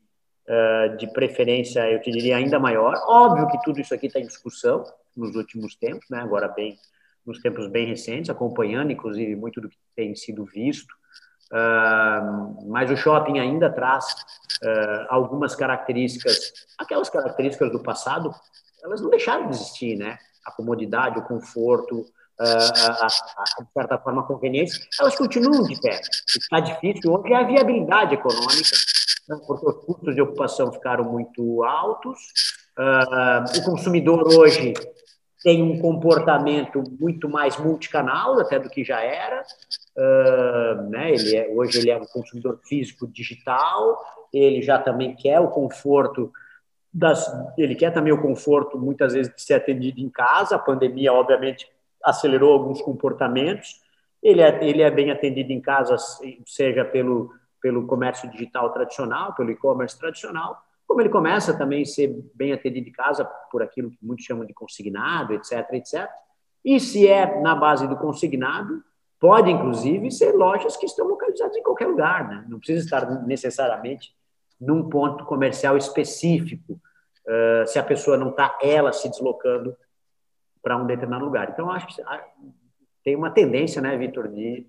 [0.46, 3.02] uh, de preferência, eu te diria, ainda maior.
[3.08, 4.84] Óbvio que tudo isso aqui está em discussão
[5.16, 6.20] nos últimos tempos, né?
[6.20, 6.76] Agora bem,
[7.24, 10.97] nos tempos bem recentes, acompanhando, inclusive, muito do que tem sido visto
[11.50, 14.04] Uh, mas o shopping ainda traz
[14.62, 18.34] uh, algumas características, aquelas características do passado,
[18.82, 20.18] elas não deixaram de existir, né?
[20.44, 22.06] A comodidade, o conforto, uh,
[22.40, 25.96] a, a, a, de certa forma, a conveniência, elas continuam de pé.
[25.96, 28.76] O que está difícil hoje é a viabilidade econômica,
[29.28, 29.38] né?
[29.46, 32.18] porque os custos de ocupação ficaram muito altos,
[33.56, 34.72] o consumidor hoje
[35.42, 39.44] tem um comportamento muito mais multicanal até do que já era.
[39.98, 41.10] Uh, né?
[41.10, 43.98] ele é, hoje ele é um consumidor físico digital,
[44.32, 46.32] ele já também quer o conforto
[46.94, 47.26] das,
[47.58, 50.54] ele quer também o conforto muitas vezes de ser atendido em casa.
[50.54, 51.68] A pandemia obviamente
[52.04, 53.80] acelerou alguns comportamentos.
[54.22, 55.96] Ele é, ele é bem atendido em casa,
[56.46, 62.08] seja pelo pelo comércio digital tradicional, pelo e-commerce tradicional, como ele começa também a ser
[62.34, 66.08] bem atendido em casa por aquilo que muitos chamam de consignado, etc, etc.
[66.64, 68.82] E se é na base do consignado,
[69.18, 72.44] pode inclusive ser lojas que estão localizadas em qualquer lugar, né?
[72.48, 74.14] não precisa estar necessariamente
[74.60, 79.76] num ponto comercial específico, uh, se a pessoa não está ela se deslocando
[80.62, 81.50] para um determinado lugar.
[81.50, 82.24] Então acho que ah,
[83.04, 84.66] tem uma tendência, né, Vitor, de,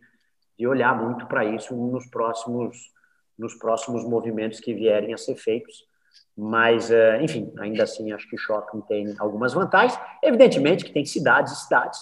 [0.58, 2.92] de olhar muito para isso nos próximos
[3.38, 5.88] nos próximos movimentos que vierem a ser feitos
[6.36, 10.00] mas, eh, enfim, ainda assim, acho que o shopping tem algumas vantagens.
[10.24, 12.00] Evidentemente que tem cidades e cidades.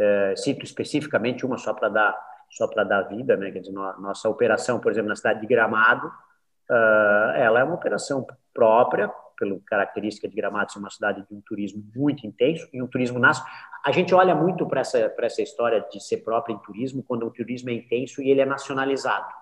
[0.00, 3.52] É, cito especificamente uma só para dar só para dar vida, né?
[3.52, 8.26] Quer dizer, nossa operação, por exemplo, na cidade de Gramado, uh, ela é uma operação
[8.52, 9.08] própria,
[9.38, 13.18] pela característica de Gramado ser uma cidade de um turismo muito intenso e um turismo
[13.18, 13.50] nacional.
[13.84, 17.24] A gente olha muito para essa, para essa história de ser próprio em turismo quando
[17.24, 19.32] o turismo é intenso e ele é nacionalizado.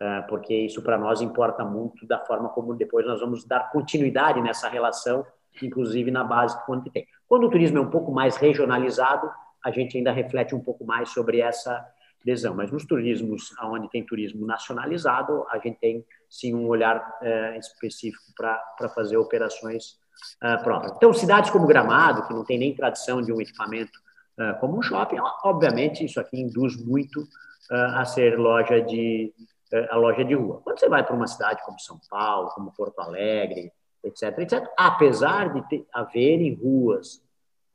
[0.00, 4.40] Ah, porque isso para nós importa muito da forma como depois nós vamos dar continuidade
[4.40, 5.26] nessa relação,
[5.62, 7.06] inclusive na base quando tem.
[7.28, 9.30] Quando o turismo é um pouco mais regionalizado,
[9.64, 11.86] a gente ainda reflete um pouco mais sobre essa
[12.24, 12.54] lesão.
[12.54, 18.24] Mas nos turismos onde tem turismo nacionalizado, a gente tem sim um olhar eh, específico
[18.36, 19.98] para fazer operações
[20.42, 20.92] uh, próprias.
[20.96, 23.98] Então, cidades como Gramado, que não tem nem tradição de um equipamento
[24.38, 27.26] uh, como um shopping, obviamente isso aqui induz muito
[27.70, 29.32] a ser loja de
[29.72, 30.60] é, a loja de rua.
[30.64, 35.52] Quando você vai para uma cidade como São Paulo, como Porto Alegre, etc., etc., apesar
[35.52, 37.22] de ter, haverem ruas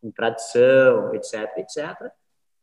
[0.05, 2.11] com tradição, etc., etc.,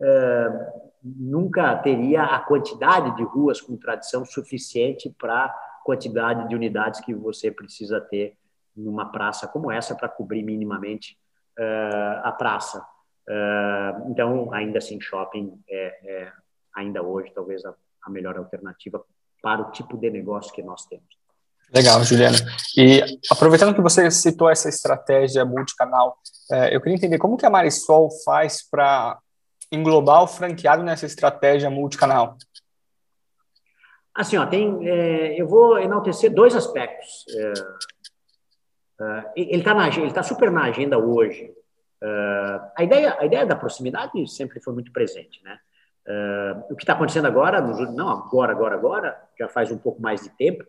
[0.01, 7.01] é, nunca teria a quantidade de ruas com tradição suficiente para a quantidade de unidades
[7.01, 8.37] que você precisa ter
[8.75, 11.19] numa praça como essa para cobrir minimamente
[11.59, 12.85] é, a praça.
[13.29, 16.33] É, então, ainda assim, shopping é, é
[16.75, 19.05] ainda hoje talvez a, a melhor alternativa
[19.43, 21.22] para o tipo de negócio que nós temos.
[21.75, 22.37] Legal, Juliana.
[22.77, 26.19] E aproveitando que você citou essa estratégia multicanal,
[26.51, 29.19] é, eu queria entender como que a Marisol faz para
[29.71, 32.37] englobar o franqueado nessa estratégia multicanal.
[34.15, 37.25] Assim, ó, tem, é, eu vou enaltecer dois aspectos.
[37.31, 37.53] É,
[39.01, 41.51] é ele está tá super na agenda hoje.
[42.03, 45.59] É, a ideia, a ideia da proximidade sempre foi muito presente, né?
[46.05, 50.21] Uh, o que está acontecendo agora, não agora, agora, agora, já faz um pouco mais
[50.21, 50.65] de tempo,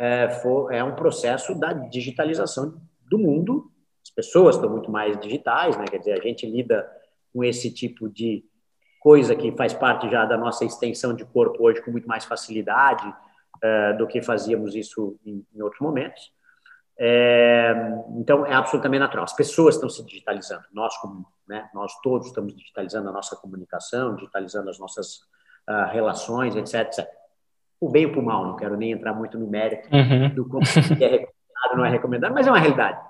[0.00, 3.70] é, for, é um processo da digitalização do mundo.
[4.02, 5.84] As pessoas estão muito mais digitais, né?
[5.84, 6.90] quer dizer, a gente lida
[7.30, 8.42] com esse tipo de
[8.98, 13.06] coisa que faz parte já da nossa extensão de corpo hoje com muito mais facilidade
[13.08, 16.32] uh, do que fazíamos isso em, em outros momentos.
[16.98, 17.72] É,
[18.16, 19.24] então, é absolutamente natural.
[19.24, 20.64] As pessoas estão se digitalizando.
[20.72, 25.16] Nós, como, né, nós todos estamos digitalizando a nossa comunicação, digitalizando as nossas
[25.68, 27.19] uh, relações, etc, etc.
[27.80, 30.34] O bem e o mal, não quero nem entrar muito no mérito uhum.
[30.34, 33.00] do como é recomendado não é recomendado, mas é uma realidade.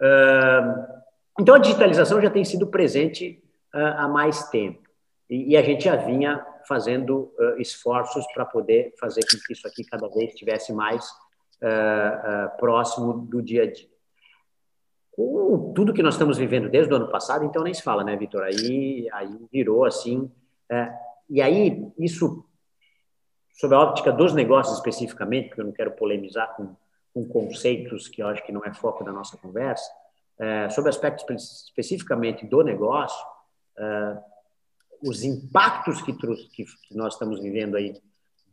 [0.00, 1.00] Uh,
[1.38, 3.42] então, a digitalização já tem sido presente
[3.74, 4.82] uh, há mais tempo.
[5.28, 9.84] E, e, a gente já vinha fazendo esforços para poder fazer com que isso aqui
[9.84, 11.08] cada vez tivesse mais
[11.62, 13.88] uh, uh, próximo do dia a dia.
[15.12, 18.16] Com tudo que nós estamos vivendo desde o ano passado, então nem se fala, né,
[18.16, 18.42] Vitor?
[18.42, 20.30] Aí, aí virou assim.
[20.70, 20.92] Uh,
[21.28, 22.44] e aí, isso,
[23.60, 26.74] sob a óptica dos negócios especificamente, porque eu não quero polemizar com,
[27.12, 29.84] com conceitos que eu acho que não é foco da nossa conversa,
[30.38, 33.24] uh, sobre aspectos especificamente do negócio,
[35.02, 37.98] os impactos que, que, nós estamos vivendo aí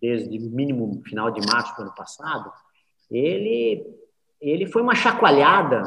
[0.02, 2.50] desde mínimo final de março do ano passado,
[3.12, 3.86] ele,
[4.40, 5.84] ele foi uma chacoalhada,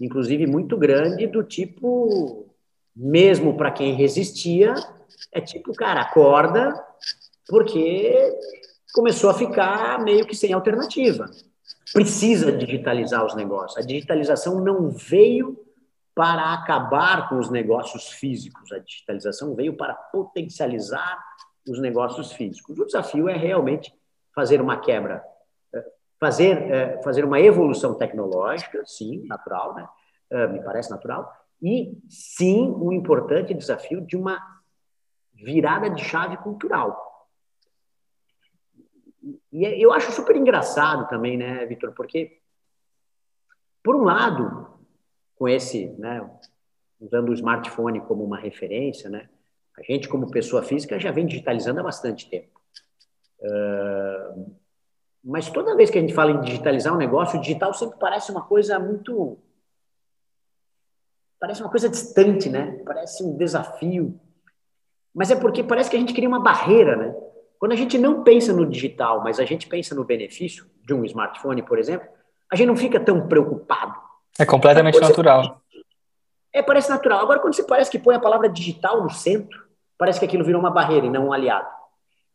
[0.00, 2.48] inclusive muito grande, do tipo,
[2.96, 4.74] mesmo para quem resistia,
[5.30, 6.74] é tipo, cara, acorda,
[7.50, 8.38] porque
[8.94, 11.28] começou a ficar meio que sem alternativa.
[11.92, 13.76] Precisa digitalizar os negócios.
[13.76, 15.58] A digitalização não veio
[16.14, 21.18] para acabar com os negócios físicos, a digitalização veio para potencializar
[21.68, 22.78] os negócios físicos.
[22.78, 23.92] O desafio é realmente
[24.34, 25.22] fazer uma quebra
[26.20, 29.88] fazer, é, fazer uma evolução tecnológica, sim, natural, né?
[30.30, 34.38] É, me parece natural, e sim um importante desafio de uma
[35.34, 37.09] virada de chave cultural.
[39.60, 42.38] E é, eu acho super engraçado também, né, Vitor, porque,
[43.82, 44.66] por um lado,
[45.36, 46.26] com esse, né,
[46.98, 49.28] usando o smartphone como uma referência, né,
[49.76, 52.58] a gente, como pessoa física, já vem digitalizando há bastante tempo.
[53.38, 54.56] Uh,
[55.22, 58.30] mas toda vez que a gente fala em digitalizar um negócio, o digital sempre parece
[58.30, 59.38] uma coisa muito.
[61.38, 62.82] Parece uma coisa distante, né?
[62.86, 64.18] Parece um desafio.
[65.14, 67.29] Mas é porque parece que a gente cria uma barreira, né?
[67.60, 71.04] Quando a gente não pensa no digital, mas a gente pensa no benefício de um
[71.04, 72.08] smartphone, por exemplo,
[72.50, 73.94] a gente não fica tão preocupado.
[74.38, 75.60] É completamente natural.
[76.54, 77.20] É, parece natural.
[77.20, 79.62] Agora, quando você parece que põe a palavra digital no centro,
[79.98, 81.68] parece que aquilo virou uma barreira e não um aliado.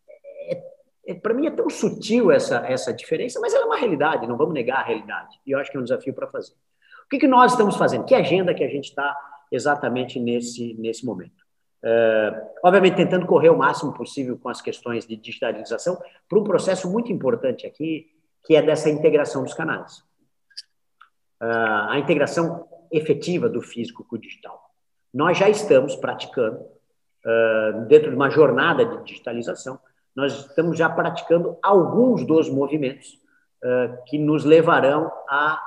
[0.07, 0.63] É,
[1.07, 4.37] é, Para mim é tão sutil essa, essa diferença, mas ela é uma realidade, não
[4.37, 5.39] vamos negar a realidade.
[5.43, 6.53] E eu acho que é um desafio para fazer.
[7.03, 8.05] O que, que nós estamos fazendo?
[8.05, 9.17] Que agenda que a gente está
[9.51, 11.44] exatamente nesse, nesse momento?
[11.85, 16.89] Uh, obviamente, tentando correr o máximo possível com as questões de digitalização, para um processo
[16.89, 18.07] muito importante aqui,
[18.43, 19.99] que é dessa integração dos canais.
[21.39, 24.59] Uh, a integração efetiva do físico com o digital.
[25.13, 29.79] Nós já estamos praticando, uh, dentro de uma jornada de digitalização,
[30.15, 33.23] nós estamos já praticando alguns dos movimentos
[34.05, 35.59] que nos levarão à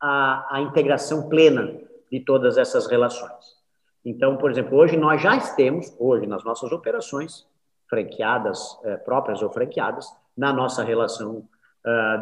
[0.00, 1.78] a, a, integração plena
[2.10, 3.61] de todas essas relações.
[4.04, 7.46] Então, por exemplo, hoje nós já temos, hoje nas nossas operações,
[7.88, 11.46] franqueadas, uh, próprias ou franqueadas, na nossa relação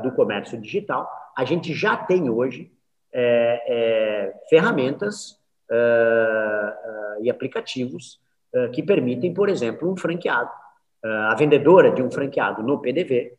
[0.03, 1.07] do comércio digital,
[1.37, 2.72] a gente já tem hoje
[3.12, 5.33] é, é, ferramentas
[5.70, 8.20] uh, uh, e aplicativos
[8.55, 10.51] uh, que permitem, por exemplo, um franqueado,
[11.03, 13.33] a vendedora de um franqueado no PDV,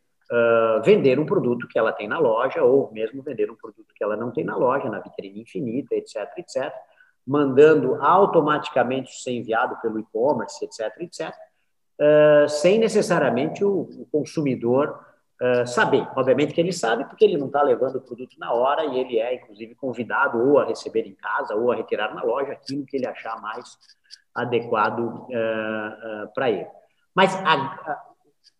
[0.84, 4.16] vender um produto que ela tem na loja ou mesmo vender um produto que ela
[4.16, 6.72] não tem na loja, na vitrine infinita, etc, etc,
[7.26, 11.32] mandando automaticamente ser enviado pelo e-commerce, etc, etc,
[12.48, 14.98] sem necessariamente o, o consumidor
[15.42, 16.06] uh, saber.
[16.16, 19.18] Obviamente que ele sabe, porque ele não está levando o produto na hora e ele
[19.18, 22.96] é, inclusive, convidado ou a receber em casa ou a retirar na loja aquilo que
[22.96, 23.76] ele achar mais
[24.34, 26.66] adequado uh, uh, para ele.
[27.14, 28.02] Mas a, a,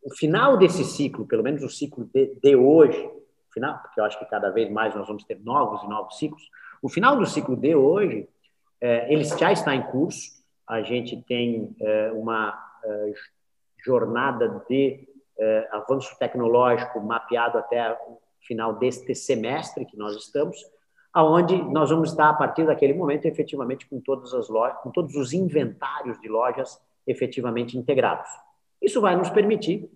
[0.04, 3.10] o final desse ciclo, pelo menos o ciclo de, de hoje,
[3.52, 6.42] final, porque eu acho que cada vez mais nós vamos ter novos e novos ciclos,
[6.82, 8.28] o final do ciclo de hoje,
[8.82, 11.74] ele já está em curso, a gente tem
[12.14, 12.58] uma
[13.84, 15.08] jornada de
[15.70, 20.56] avanço tecnológico mapeado até o final deste semestre que nós estamos,
[21.12, 25.14] aonde nós vamos estar a partir daquele momento efetivamente com todas as lojas, com todos
[25.14, 28.28] os inventários de lojas efetivamente integrados.
[28.80, 29.88] Isso vai nos permitir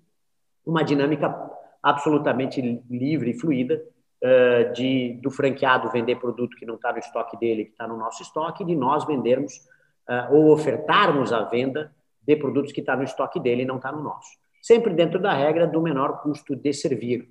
[0.64, 1.51] uma dinâmica
[1.82, 3.82] absolutamente livre e fluida
[4.22, 7.96] uh, de do franqueado vender produto que não está no estoque dele, que está no
[7.96, 9.54] nosso estoque, e de nós vendermos
[10.08, 13.92] uh, ou ofertarmos a venda de produtos que está no estoque dele e não está
[13.92, 17.28] no nosso sempre dentro da regra do menor custo de servir,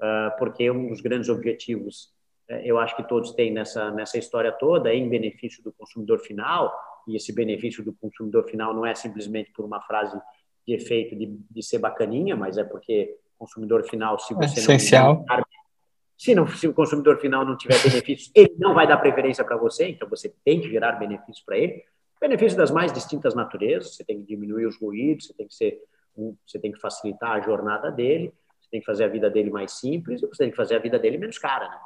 [0.00, 2.08] ah, porque um dos grandes objetivos,
[2.48, 6.20] eh, eu acho que todos têm nessa, nessa história toda, é em benefício do consumidor
[6.20, 6.74] final,
[7.06, 10.18] e esse benefício do consumidor final não é simplesmente por uma frase
[10.66, 14.62] de efeito de, de ser bacaninha, mas é porque o consumidor final, se você é
[14.62, 15.16] essencial.
[15.28, 15.44] não
[16.20, 19.56] se, não, se o consumidor final não tiver benefícios, ele não vai dar preferência para
[19.56, 21.82] você, então você tem que gerar benefícios para ele.
[22.20, 25.80] Benefícios das mais distintas naturezas, você tem que diminuir os ruídos, você tem que ser
[26.46, 29.72] você tem que facilitar a jornada dele, você tem que fazer a vida dele mais
[29.78, 31.66] simples você tem que fazer a vida dele menos cara.
[31.70, 31.78] Né?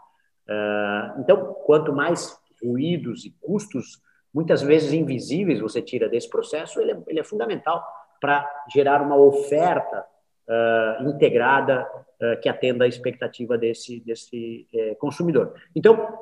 [0.49, 6.91] Uh, então, quanto mais ruídos e custos, muitas vezes invisíveis, você tira desse processo, ele
[6.91, 7.87] é, ele é fundamental
[8.21, 10.05] para gerar uma oferta
[10.49, 11.87] uh, integrada
[12.21, 15.55] uh, que atenda a expectativa desse, desse uh, consumidor.
[15.75, 16.19] Então,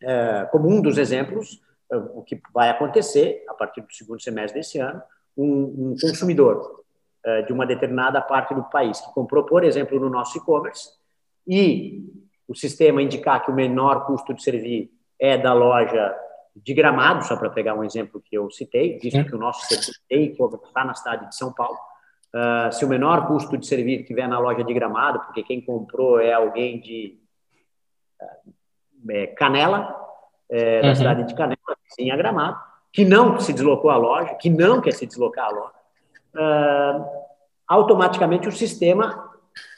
[0.00, 1.60] eh, como um dos exemplos,
[2.14, 5.02] o que vai acontecer a partir do segundo semestre desse ano,
[5.36, 6.84] um, um consumidor
[7.46, 10.90] de uma determinada parte do país, que comprou, por exemplo, no nosso e-commerce,
[11.46, 12.04] e
[12.46, 16.14] o sistema indicar que o menor custo de servir é da loja
[16.54, 20.00] de Gramado, só para pegar um exemplo que eu citei, visto que o nosso serviço
[20.64, 21.76] está na cidade de São Paulo.
[22.34, 26.20] Uh, se o menor custo de servir estiver na loja de Gramado, porque quem comprou
[26.20, 27.18] é alguém de
[28.20, 29.96] uh, é, Canela,
[30.50, 30.94] é, da uhum.
[30.94, 31.56] cidade de Canela,
[31.88, 32.58] sim, a Gramado,
[32.92, 35.72] que não se deslocou à loja, que não quer se deslocar à loja,
[36.34, 37.04] uh,
[37.66, 39.30] automaticamente o sistema,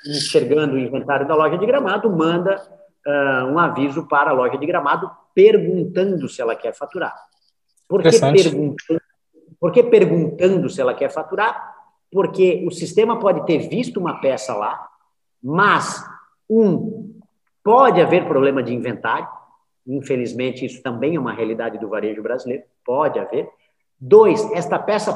[0.04, 2.60] enxergando o inventário da loja de gramado, manda
[3.50, 7.14] um aviso para a loja de gramado perguntando se ela quer faturar.
[7.88, 9.00] Por que, perguntando,
[9.58, 11.69] por que perguntando se ela quer faturar?
[12.10, 14.88] Porque o sistema pode ter visto uma peça lá,
[15.42, 16.04] mas,
[16.48, 17.20] um,
[17.62, 19.28] pode haver problema de inventário,
[19.86, 23.48] infelizmente isso também é uma realidade do varejo brasileiro, pode haver.
[23.98, 25.12] Dois, esta peça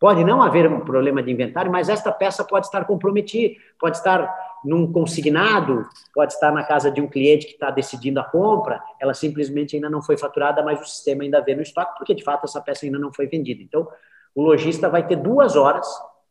[0.00, 4.34] Pode não haver um problema de inventário, mas esta peça pode estar comprometida, pode estar
[4.64, 9.12] num consignado, pode estar na casa de um cliente que está decidindo a compra, ela
[9.12, 12.44] simplesmente ainda não foi faturada, mas o sistema ainda vê no estoque, porque de fato
[12.44, 13.62] essa peça ainda não foi vendida.
[13.62, 13.86] Então,
[14.34, 15.86] o lojista vai ter duas horas,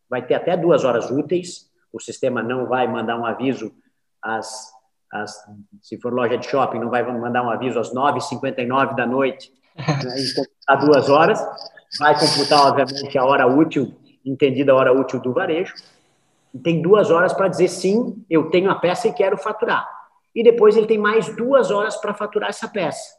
[0.10, 3.72] vai ter até duas horas úteis, o sistema não vai mandar um aviso
[4.22, 4.72] às,
[5.12, 5.36] às
[5.82, 10.16] se for loja de shopping, não vai mandar um aviso às 9h59 da noite, né,
[10.68, 11.40] a duas horas,
[12.00, 13.94] vai computar, obviamente, a hora útil,
[14.26, 15.74] entendida a hora útil do varejo,
[16.54, 19.88] e tem duas horas para dizer sim, eu tenho a peça e quero faturar.
[20.34, 23.19] E depois ele tem mais duas horas para faturar essa peça.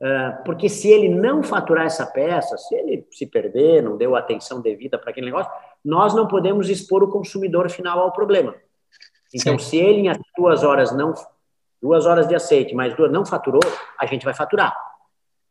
[0.00, 4.62] Uh, porque se ele não faturar essa peça, se ele se perder, não deu atenção
[4.62, 5.52] devida para aquele negócio,
[5.84, 8.54] nós não podemos expor o consumidor final ao problema.
[9.34, 9.70] Então, Sim.
[9.70, 11.14] se ele em duas horas não
[11.82, 13.62] duas horas de aceite, mais duas não faturou,
[13.98, 14.74] a gente vai faturar.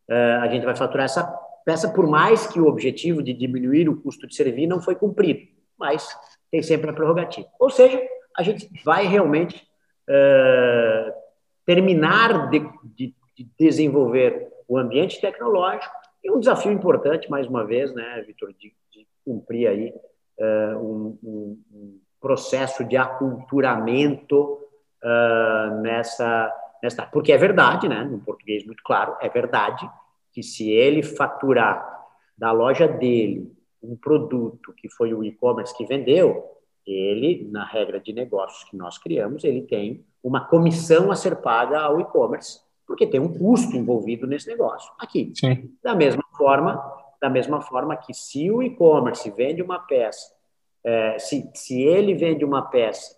[0.10, 1.24] Uh, a gente vai faturar essa
[1.66, 5.42] peça, por mais que o objetivo de diminuir o custo de servir não foi cumprido,
[5.78, 6.08] mas
[6.52, 7.48] tem sempre a prerrogativa.
[7.60, 8.02] Ou seja,
[8.38, 9.68] a gente vai realmente
[10.10, 11.14] uh,
[11.66, 12.60] terminar de,
[13.40, 15.94] de, de, desenvolver o ambiente tecnológico.
[16.24, 19.94] E um desafio importante, mais uma vez, né, Vitor, de, de, cumprir aí
[20.40, 24.60] uh, um, um, um, processo de aculturamento
[25.04, 27.06] uh, nessa, nessa...
[27.06, 29.90] Porque é verdade, né, no português muito claro, é verdade
[30.34, 31.98] que se ele faturar
[32.38, 36.46] da loja dele um produto que foi o e-commerce que vendeu,
[36.86, 41.80] ele, na regra de negócios que nós criamos, ele tem uma comissão a ser paga
[41.80, 42.60] ao e-commerce,
[42.90, 44.92] porque tem um custo envolvido nesse negócio.
[45.00, 45.72] Aqui, Sim.
[45.82, 46.84] da mesma forma,
[47.22, 50.34] da mesma forma que se o e-commerce vende uma peça,
[50.84, 53.18] é, se, se ele vende uma peça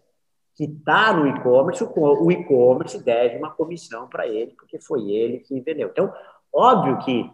[0.55, 5.59] que está no e-commerce, o e-commerce deve uma comissão para ele, porque foi ele que
[5.61, 5.87] vendeu.
[5.89, 6.13] Então,
[6.53, 7.31] Óbvio que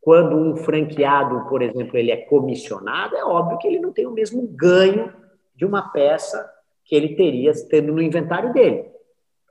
[0.00, 4.10] quando um franqueado, por exemplo, ele é comissionado, é óbvio que ele não tem o
[4.10, 5.14] mesmo ganho
[5.54, 6.50] de uma peça
[6.84, 8.90] que ele teria tendo no inventário dele.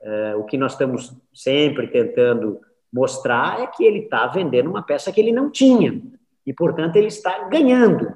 [0.02, 2.60] É, o que nós estamos sempre tentando
[2.92, 6.02] mostrar é que ele está vendendo uma peça que ele não tinha
[6.46, 8.12] e, portanto, ele está ganhando.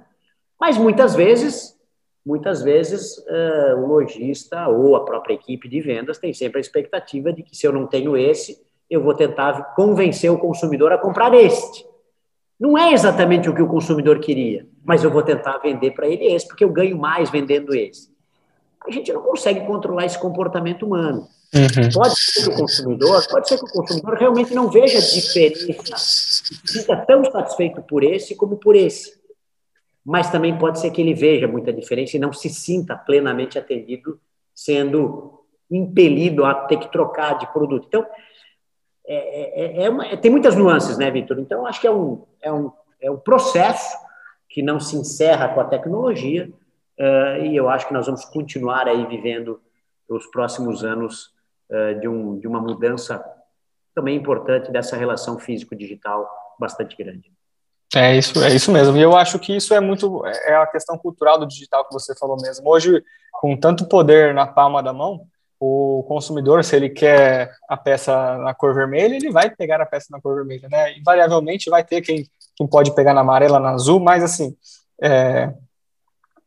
[0.61, 1.79] Mas muitas vezes,
[2.25, 7.33] muitas vezes, é, o lojista ou a própria equipe de vendas tem sempre a expectativa
[7.33, 8.61] de que se eu não tenho esse,
[8.91, 11.87] eu vou tentar convencer o consumidor a comprar este.
[12.59, 16.25] Não é exatamente o que o consumidor queria, mas eu vou tentar vender para ele
[16.25, 18.11] esse, porque eu ganho mais vendendo esse.
[18.87, 21.29] A gente não consegue controlar esse comportamento humano.
[21.55, 21.89] Uhum.
[21.93, 26.97] Pode ser que o consumidor, pode ser que o consumidor realmente não veja diferença, fica
[26.97, 29.17] tão satisfeito por esse como por esse.
[30.05, 34.21] Mas também pode ser que ele veja muita diferença e não se sinta plenamente atendido,
[34.55, 37.87] sendo impelido a ter que trocar de produto.
[37.89, 38.07] Então,
[39.07, 41.39] é, é, é, é uma, tem muitas nuances, né, Vitor?
[41.39, 43.97] Então, acho que é um, é, um, é um processo
[44.49, 46.51] que não se encerra com a tecnologia
[46.99, 49.61] uh, e eu acho que nós vamos continuar aí vivendo
[50.09, 51.36] os próximos anos
[52.01, 53.25] de, um, de uma mudança
[53.95, 57.33] também importante dessa relação físico-digital bastante grande.
[57.95, 58.97] É isso, é isso mesmo.
[58.97, 62.15] E eu acho que isso é muito é a questão cultural do digital que você
[62.17, 62.69] falou mesmo.
[62.69, 63.03] Hoje,
[63.33, 65.27] com tanto poder na palma da mão,
[65.59, 70.09] o consumidor, se ele quer a peça na cor vermelha, ele vai pegar a peça
[70.11, 70.99] na cor vermelha, né?
[70.99, 74.55] Invariavelmente vai ter quem, quem pode pegar na amarela, na azul, mas assim,
[75.01, 75.55] é,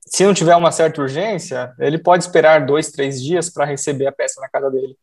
[0.05, 4.11] se não tiver uma certa urgência, ele pode esperar dois, três dias para receber a
[4.11, 4.95] peça na casa dele.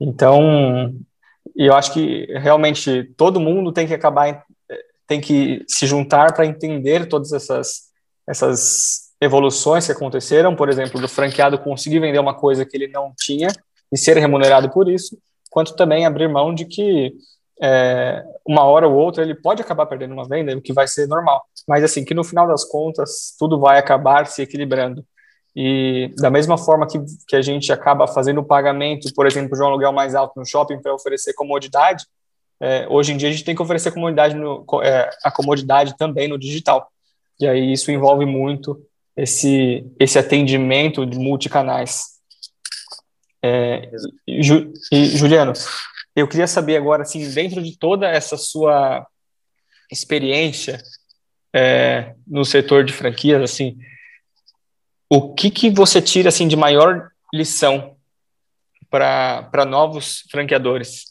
[0.00, 0.94] Então,
[1.54, 4.44] eu acho que realmente todo mundo tem que acabar,
[5.06, 7.90] tem que se juntar para entender todas essas,
[8.26, 13.12] essas evoluções que aconteceram, por exemplo, do franqueado conseguir vender uma coisa que ele não
[13.16, 13.48] tinha
[13.92, 15.16] e ser remunerado por isso,
[15.50, 17.14] quanto também abrir mão de que
[17.62, 21.06] é, uma hora ou outra ele pode acabar perdendo uma venda, o que vai ser
[21.06, 21.44] normal.
[21.68, 25.04] Mas assim, que no final das contas tudo vai acabar se equilibrando.
[25.56, 26.98] E da mesma forma que,
[27.28, 30.46] que a gente acaba fazendo o pagamento, por exemplo, de um aluguel mais alto no
[30.46, 32.04] shopping para oferecer comodidade,
[32.60, 36.28] é, hoje em dia a gente tem que oferecer comodidade no, é, a comodidade também
[36.28, 36.90] no digital.
[37.38, 38.80] E aí isso envolve muito
[39.16, 42.14] esse, esse atendimento de multicanais.
[43.42, 43.90] É,
[44.40, 45.52] Ju, e, Juliano,
[46.16, 49.06] eu queria saber agora, assim, dentro de toda essa sua
[49.90, 50.80] experiência
[51.54, 53.76] é, no setor de franquias, assim,
[55.14, 57.96] o que, que você tira assim de maior lição
[58.90, 61.04] para novos franqueadores?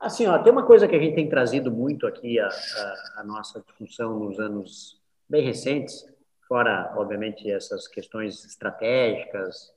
[0.00, 3.24] Assim, ó, tem uma coisa que a gente tem trazido muito aqui a, a, a
[3.24, 6.04] nossa discussão nos anos bem recentes,
[6.48, 9.72] fora, obviamente, essas questões estratégicas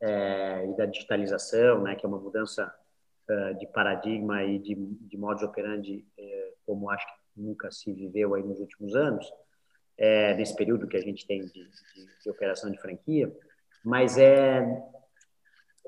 [0.00, 2.74] é, e da digitalização, né, que é uma mudança
[3.28, 8.34] é, de paradigma e de, de modus operandi, é, como acho que nunca se viveu
[8.34, 9.30] aí nos últimos anos.
[9.98, 13.34] É, período que a gente tem de, de, de operação de franquia,
[13.84, 14.60] mas é,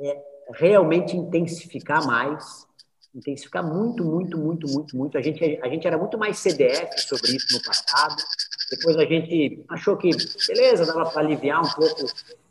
[0.00, 0.22] é
[0.54, 2.66] realmente intensificar mais,
[3.14, 5.18] intensificar muito, muito, muito, muito, muito.
[5.18, 8.22] A gente, a gente era muito mais CDF sobre isso no passado.
[8.70, 10.10] Depois a gente achou que,
[10.48, 12.06] beleza, dava para aliviar um pouco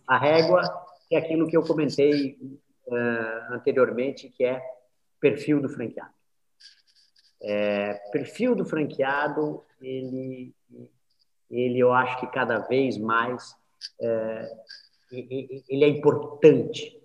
[0.07, 0.61] a régua,
[1.07, 2.37] que é aquilo que eu comentei
[2.87, 4.61] uh, anteriormente, que é
[5.19, 6.13] perfil do franqueado.
[7.41, 10.53] É, perfil do franqueado, ele,
[11.49, 13.55] ele eu acho que cada vez mais
[14.01, 14.51] é,
[15.11, 16.99] ele é importante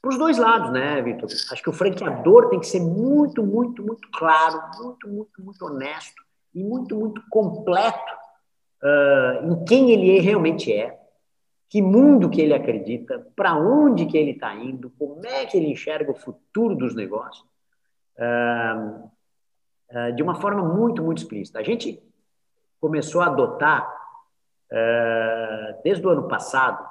[0.00, 1.28] para os dois lados, né, Vitor?
[1.52, 6.22] Acho que o franqueador tem que ser muito, muito, muito claro, muito, muito, muito honesto
[6.54, 8.12] e muito, muito completo
[8.82, 10.98] uh, em quem ele realmente é,
[11.68, 15.68] que mundo que ele acredita, para onde que ele está indo, como é que ele
[15.68, 17.46] enxerga o futuro dos negócios,
[18.18, 19.10] uh,
[19.92, 21.58] uh, de uma forma muito, muito explícita.
[21.58, 22.02] A gente
[22.80, 24.00] começou a adotar,
[25.82, 26.88] desde o ano passado,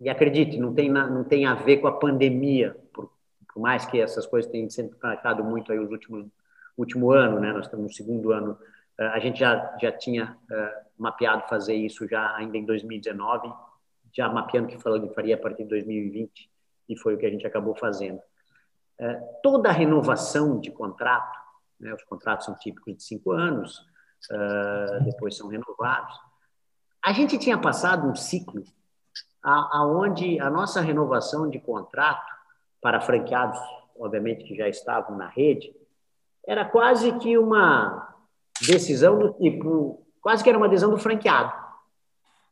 [0.00, 3.10] e acredite, não tem, não tem a ver com a pandemia, por,
[3.52, 6.26] por mais que essas coisas tenham sempre tratado muito aí os últimos
[6.78, 7.52] último ano, né?
[7.52, 8.56] Nós estamos no segundo ano.
[8.98, 10.38] Eh, a gente já já tinha
[10.96, 13.52] mapeado fazer isso já ainda em 2019,
[14.12, 16.48] já mapeando que falando que faria a partir de 2020
[16.88, 18.20] e foi o que a gente acabou fazendo.
[19.42, 21.38] Toda a renovação de contrato,
[21.80, 21.92] né?
[21.94, 23.78] Os contratos são típicos de cinco anos,
[24.30, 26.18] uh, depois são renovados.
[27.04, 28.62] A gente tinha passado um ciclo
[29.42, 32.34] aonde a nossa renovação de contrato
[32.82, 33.58] para franqueados,
[33.98, 35.74] obviamente que já estavam na rede,
[36.46, 38.14] era quase que uma
[38.66, 41.52] decisão do tipo, quase que era uma decisão do franqueado.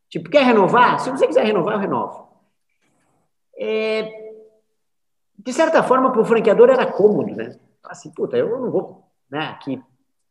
[0.09, 1.01] Tipo, quer renovar?
[1.01, 2.29] Se você quiser renovar, eu renovo.
[3.59, 4.35] É,
[5.39, 7.59] de certa forma, para o franqueador era cômodo, né?
[7.85, 9.83] Assim, puta, eu não vou né, aqui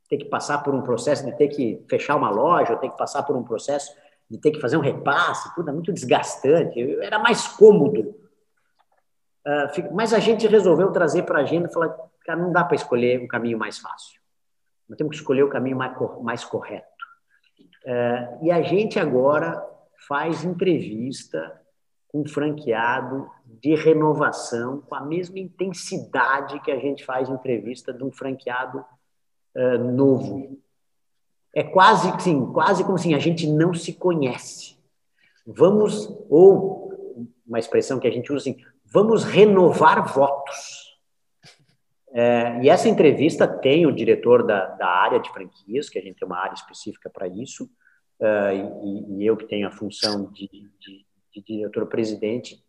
[0.09, 2.97] ter que passar por um processo de ter que fechar uma loja, ou ter que
[2.97, 3.95] passar por um processo
[4.29, 8.15] de ter que fazer um repasse, tudo é muito desgastante, era mais cômodo.
[9.45, 12.75] Uh, mas a gente resolveu trazer para a agenda e falar, cara, não dá para
[12.75, 14.19] escolher o caminho mais fácil.
[14.89, 15.77] Nós temos que escolher o caminho
[16.21, 16.87] mais, correto.
[17.85, 19.63] Uh, e a gente agora
[20.07, 21.61] faz entrevista
[22.15, 23.29] um franqueado
[23.61, 28.85] de renovação com a mesma intensidade que a gente faz entrevista de um franqueado
[29.55, 30.59] uh, novo
[31.55, 34.77] é quase sim, quase como assim, a gente não se conhece.
[35.47, 36.93] Vamos, ou
[37.47, 40.99] uma expressão que a gente usa assim, vamos renovar votos.
[42.11, 46.17] É, e essa entrevista tem o diretor da, da área de franquias, que a gente
[46.17, 47.65] tem uma área específica para isso,
[48.19, 50.49] uh, e, e, eu que tenho a função de,
[50.79, 51.05] de,
[51.41, 52.63] de diretor-presidente,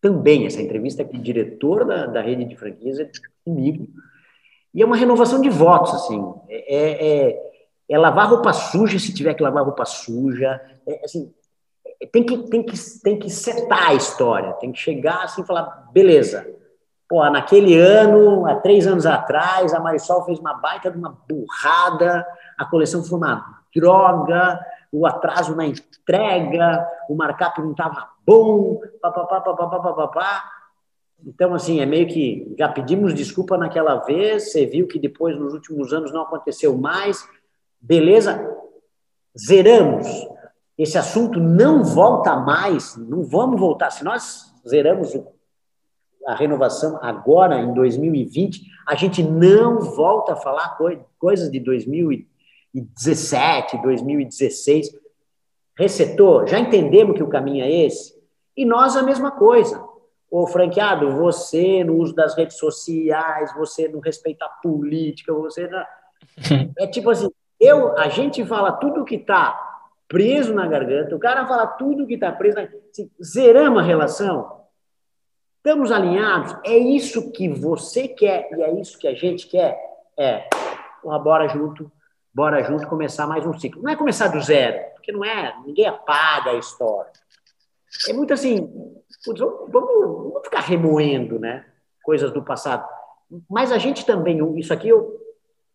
[0.00, 3.10] também essa entrevista com o diretor da, da rede de franquias é
[3.44, 3.88] comigo.
[4.72, 7.50] E é uma renovação de votos, assim, é, é
[7.90, 10.60] é lavar roupa suja se tiver que lavar roupa suja.
[10.86, 11.34] É, assim,
[12.12, 15.88] tem que, tem, que, tem que setar a história, tem que chegar assim e falar,
[15.92, 16.46] beleza,
[17.08, 22.24] pô, naquele ano, há três anos atrás, a Marisol fez uma baita de uma burrada,
[22.56, 24.60] a coleção foi uma droga,
[24.92, 30.44] o atraso na entrega, o markup não estava bom, papapá, papapá, papapá.
[31.24, 35.52] Então, assim, é meio que já pedimos desculpa naquela vez, você viu que depois, nos
[35.52, 37.28] últimos anos, não aconteceu mais,
[37.80, 38.58] Beleza?
[39.38, 40.06] Zeramos.
[40.76, 43.90] Esse assunto não volta mais, não vamos voltar.
[43.90, 45.18] Se nós zeramos
[46.26, 50.76] a renovação agora, em 2020, a gente não volta a falar
[51.18, 51.58] coisas de
[52.74, 54.90] 2017, 2016.
[55.78, 58.14] Resetou, já entendemos que o caminho é esse?
[58.56, 59.82] E nós a mesma coisa.
[60.30, 65.84] Ô, franqueado, você no uso das redes sociais, você não respeita a política, você não...
[66.78, 69.68] É tipo assim, eu, a gente fala tudo que está
[70.06, 72.56] preso na garganta, o cara fala tudo que está preso.
[72.56, 72.62] Na...
[72.62, 74.60] Assim, zeramos a relação.
[75.56, 76.56] Estamos alinhados.
[76.64, 79.78] É isso que você quer e é isso que a gente quer.
[80.18, 80.48] É,
[81.02, 81.90] bora junto,
[82.32, 83.82] bora junto começar mais um ciclo.
[83.82, 87.10] Não é começar do zero, porque não é, ninguém apaga a história.
[88.08, 88.68] É muito assim,
[89.24, 91.66] putz, vamos, vamos ficar remoendo, né?
[92.02, 92.88] Coisas do passado.
[93.48, 95.20] Mas a gente também, isso aqui eu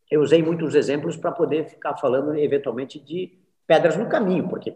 [0.09, 4.75] eu usei muitos exemplos para poder ficar falando eventualmente de pedras no caminho, porque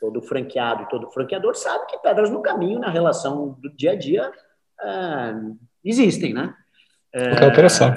[0.00, 3.96] todo franqueado e todo franqueador sabe que pedras no caminho na relação do dia a
[3.96, 4.32] dia
[4.80, 5.34] é,
[5.84, 6.54] existem, né?
[7.12, 7.94] É, da operação.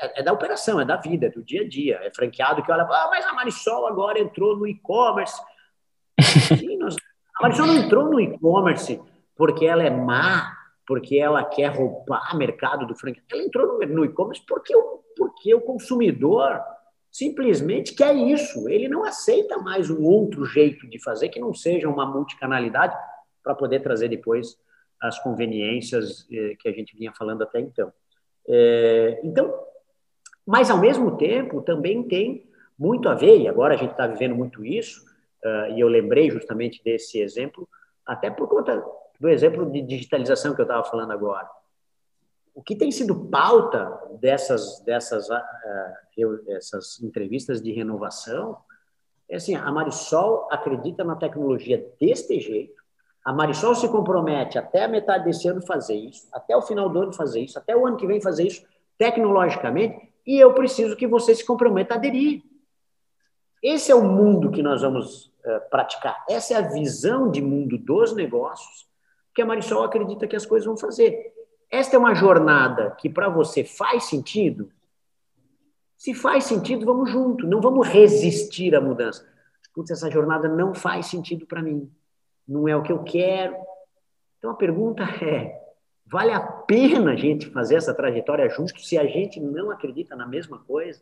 [0.00, 2.00] É, é, da operação, é da vida, é do dia a dia.
[2.02, 5.40] É franqueado que olha, ah, mas a Marisol agora entrou no e-commerce.
[7.38, 9.00] A Marisol não entrou no e-commerce
[9.34, 10.54] porque ela é má,
[10.86, 13.26] porque ela quer roubar mercado do franqueado.
[13.32, 16.62] Ela entrou no, no e-commerce porque o porque o consumidor
[17.10, 18.66] simplesmente quer isso.
[18.70, 22.96] Ele não aceita mais um outro jeito de fazer que não seja uma multicanalidade
[23.42, 24.56] para poder trazer depois
[24.98, 27.92] as conveniências eh, que a gente vinha falando até então.
[28.48, 29.52] É, então,
[30.46, 34.34] mas ao mesmo tempo também tem muito a ver, e agora a gente está vivendo
[34.34, 35.04] muito isso,
[35.44, 37.68] uh, e eu lembrei justamente desse exemplo,
[38.06, 38.82] até por conta
[39.20, 41.48] do exemplo de digitalização que eu estava falando agora.
[42.54, 48.56] O que tem sido pauta dessas, dessas uh, entrevistas de renovação
[49.28, 52.80] é assim, a Marisol acredita na tecnologia deste jeito,
[53.24, 57.00] a Marisol se compromete até a metade desse ano fazer isso, até o final do
[57.00, 58.66] ano fazer isso, até o ano que vem fazer isso
[58.98, 62.42] tecnologicamente, e eu preciso que você se comprometa a aderir.
[63.62, 66.24] Esse é o mundo que nós vamos uh, praticar.
[66.28, 68.88] Essa é a visão de mundo dos negócios
[69.34, 71.32] que a Marisol acredita que as coisas vão fazer.
[71.70, 74.70] Esta é uma jornada que para você faz sentido?
[75.96, 77.46] Se faz sentido, vamos junto.
[77.46, 79.26] Não vamos resistir à mudança.
[79.74, 81.90] Putz, essa jornada não faz sentido para mim.
[82.46, 83.54] Não é o que eu quero.
[84.38, 85.59] Então a pergunta é:
[86.10, 90.26] vale a pena a gente fazer essa trajetória junto se a gente não acredita na
[90.26, 91.00] mesma coisa?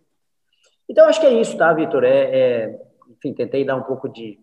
[0.89, 2.05] Então, acho que é isso, tá, Vitor?
[2.05, 4.39] É, é, enfim, tentei dar um pouco de,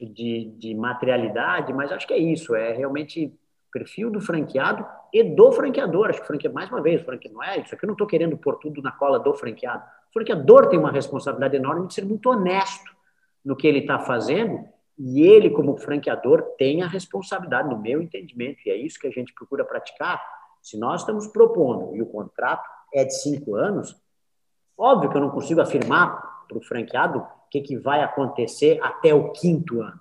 [0.00, 2.54] de, de, materialidade, mas acho que é isso.
[2.54, 3.32] É realmente
[3.70, 6.08] perfil do franqueado e do franqueador.
[6.08, 7.84] Acho que o mais uma vez, o não é isso aqui.
[7.84, 9.84] Eu não estou querendo pôr tudo na cola do franqueado.
[10.10, 12.90] O franqueador tem uma responsabilidade enorme de ser muito honesto
[13.44, 14.66] no que ele está fazendo
[14.98, 19.10] e ele, como franqueador, tem a responsabilidade, no meu entendimento, e é isso que a
[19.10, 20.22] gente procura praticar.
[20.62, 23.94] Se nós estamos propondo e o contrato é de cinco anos,
[24.78, 29.14] Óbvio que eu não consigo afirmar para o franqueado o que, que vai acontecer até
[29.14, 29.98] o quinto ano.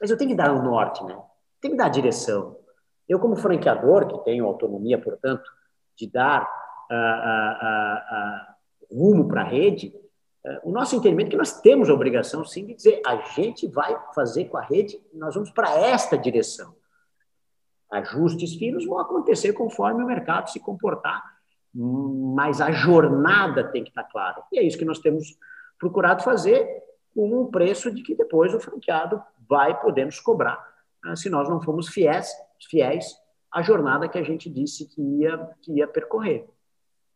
[0.00, 1.18] Mas eu tenho que dar o norte, né?
[1.60, 2.56] Tenho que dar a direção.
[3.08, 5.42] Eu, como franqueador, que tenho autonomia, portanto,
[5.96, 6.48] de dar
[6.90, 9.92] uh, uh, uh, rumo para a rede,
[10.64, 13.96] o nosso entendimento é que nós temos a obrigação, sim, de dizer a gente vai
[14.14, 16.74] fazer com a rede, nós vamos para esta direção.
[17.90, 21.22] Ajustes finos vão acontecer conforme o mercado se comportar
[21.74, 24.42] mas a jornada tem que estar clara.
[24.52, 25.36] E é isso que nós temos
[25.78, 26.68] procurado fazer
[27.14, 30.62] com um preço de que depois o franqueado vai poder nos cobrar
[31.04, 32.30] ah, se nós não formos fiéis,
[32.70, 33.16] fiéis
[33.50, 36.46] à jornada que a gente disse que ia, que ia percorrer.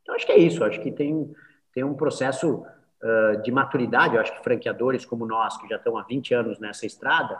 [0.03, 0.64] Então, acho que é isso.
[0.64, 1.33] Acho que tem,
[1.72, 2.64] tem um processo
[3.03, 4.14] uh, de maturidade.
[4.14, 7.38] Eu acho que franqueadores como nós, que já estão há 20 anos nessa estrada,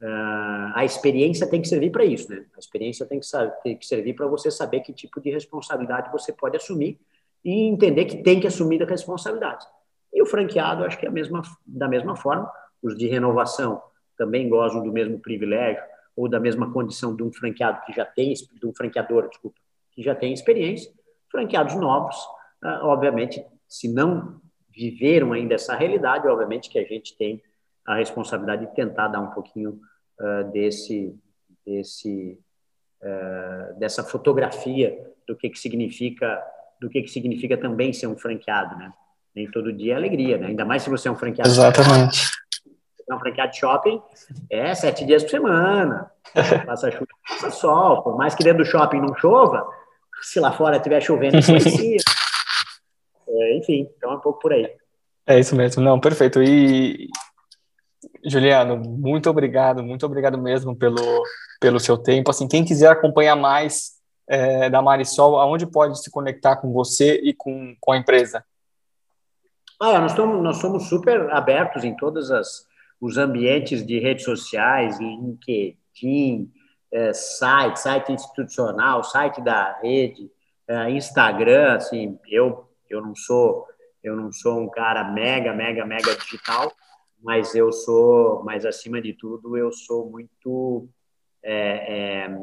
[0.00, 2.44] Uh, a experiência tem que servir para isso, né?
[2.54, 3.26] A experiência tem que,
[3.62, 7.00] tem que servir para você saber que tipo de responsabilidade você pode assumir
[7.42, 9.64] e entender que tem que assumir a responsabilidade.
[10.12, 12.50] E o franqueado, acho que é a mesma, da mesma forma,
[12.82, 13.82] os de renovação
[14.18, 15.82] também gozam do mesmo privilégio
[16.14, 19.58] ou da mesma condição de um franqueado que já tem, de um franqueador, desculpa,
[19.92, 20.92] que já tem experiência.
[21.30, 22.16] Franqueados novos,
[22.82, 24.40] obviamente, se não
[24.76, 27.42] viveram ainda essa realidade, obviamente que a gente tem
[27.86, 29.80] a responsabilidade de tentar dar um pouquinho
[30.20, 31.16] uh, desse,
[31.64, 32.38] desse,
[33.00, 34.96] uh, dessa fotografia
[35.26, 36.44] do que, que significa
[36.78, 38.92] do que, que significa também ser um franqueado, né?
[39.34, 40.48] Nem todo dia é alegria, né?
[40.48, 41.48] Ainda mais se você é um franqueado.
[41.48, 42.30] Exatamente.
[43.08, 44.02] é um franqueado de shopping,
[44.50, 46.10] é sete dias por semana.
[46.66, 48.02] Passa chuva, passa sol.
[48.02, 49.66] Por mais que dentro do shopping não chova,
[50.20, 51.98] se lá fora estiver chovendo, influencia.
[53.56, 54.70] Enfim, então é um pouco por aí.
[55.26, 55.82] É isso mesmo.
[55.82, 56.42] Não, perfeito.
[56.42, 57.08] E,
[58.24, 61.22] Juliano, muito obrigado, muito obrigado mesmo pelo,
[61.60, 62.30] pelo seu tempo.
[62.30, 63.96] Assim, quem quiser acompanhar mais
[64.28, 68.44] é, da Marisol, aonde pode se conectar com você e com, com a empresa?
[69.78, 72.30] Ah, nós, estamos, nós somos super abertos em todos
[73.00, 76.50] os ambientes de redes sociais, LinkedIn,
[76.90, 80.30] é, site, site institucional, site da rede,
[80.66, 81.74] é, Instagram.
[81.74, 83.66] Assim, eu, eu não sou
[84.06, 86.72] eu não sou um cara mega, mega, mega digital,
[87.20, 90.88] mas eu sou, mas acima de tudo, eu sou muito
[91.42, 92.38] é, é,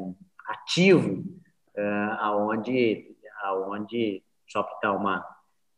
[0.46, 1.24] ativo,
[1.74, 1.82] é,
[2.20, 5.24] aonde, aonde só para dar uma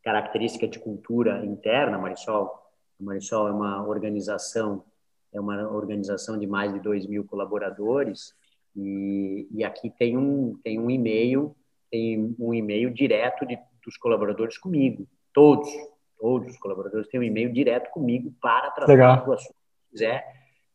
[0.02, 2.52] característica de cultura interna, Marisol,
[3.00, 4.84] a Marisol é uma organização,
[5.32, 8.34] é uma organização de mais de 2 mil colaboradores
[8.74, 11.56] e, e aqui tem um, tem um e-mail,
[11.90, 13.56] tem um e-mail direto de,
[13.86, 15.68] dos colaboradores comigo, todos,
[16.18, 19.28] todos os colaboradores têm um e-mail direto comigo para tratar Legal.
[19.28, 20.26] o assunto que quiser.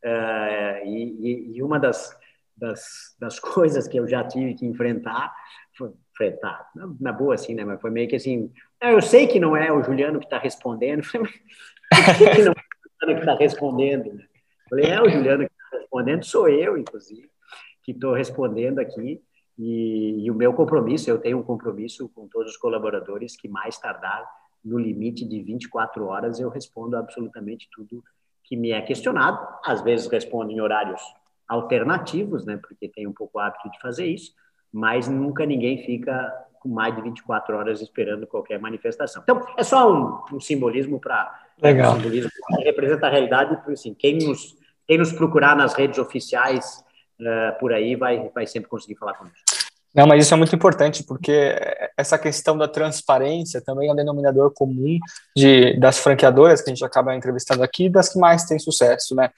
[0.03, 2.17] Uh, e, e, uma das,
[2.55, 5.31] das, das, coisas que eu já tive que enfrentar,
[5.77, 7.65] foi, enfrentar, na, na, boa assim, né?
[7.65, 10.39] Mas foi meio que assim, ah, eu sei que não é o Juliano que está
[10.39, 14.13] respondendo, por que, que não é o Juliano que está respondendo?
[14.13, 14.25] Né?
[14.69, 17.29] Falei, é o Juliano que está respondendo, sou eu, inclusive,
[17.83, 19.21] que estou respondendo aqui.
[19.63, 23.77] E, e, o meu compromisso, eu tenho um compromisso com todos os colaboradores que mais
[23.77, 24.27] tardar
[24.65, 28.03] no limite de 24 horas, eu respondo absolutamente tudo
[28.43, 29.39] que me é questionado.
[29.63, 30.99] Às vezes respondo em horários
[31.47, 34.33] alternativos, né, porque tenho um pouco hábito de fazer isso,
[34.73, 39.21] mas nunca ninguém fica com mais de 24 horas esperando qualquer manifestação.
[39.21, 41.39] Então, é só um, um simbolismo para.
[41.61, 41.93] Legal.
[41.93, 44.57] Um simbolismo que representa a realidade, porque assim, quem nos,
[44.87, 46.83] quem nos procurar nas redes oficiais
[47.21, 49.37] uh, por aí vai, vai sempre conseguir falar conosco.
[49.93, 51.53] Não, mas isso é muito importante, porque
[51.97, 54.97] essa questão da transparência também é um denominador comum
[55.35, 59.29] de, das franqueadoras que a gente acaba entrevistando aqui, das que mais têm sucesso, né?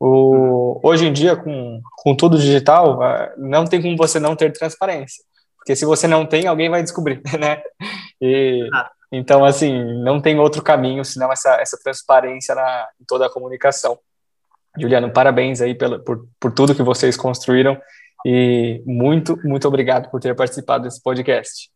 [0.00, 4.52] O, hoje em dia, com, com tudo digital, ah, não tem como você não ter
[4.52, 5.22] transparência.
[5.56, 7.62] Porque se você não tem, alguém vai descobrir, né?
[8.20, 8.68] E,
[9.12, 13.98] então, assim, não tem outro caminho senão essa, essa transparência na, em toda a comunicação.
[14.78, 17.80] Juliano, parabéns aí pelo, por, por tudo que vocês construíram
[18.24, 21.70] e muito, muito obrigado por ter participado desse podcast.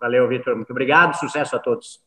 [0.00, 0.56] Valeu, Vitor.
[0.56, 1.14] Muito obrigado.
[1.14, 2.00] Sucesso a todos.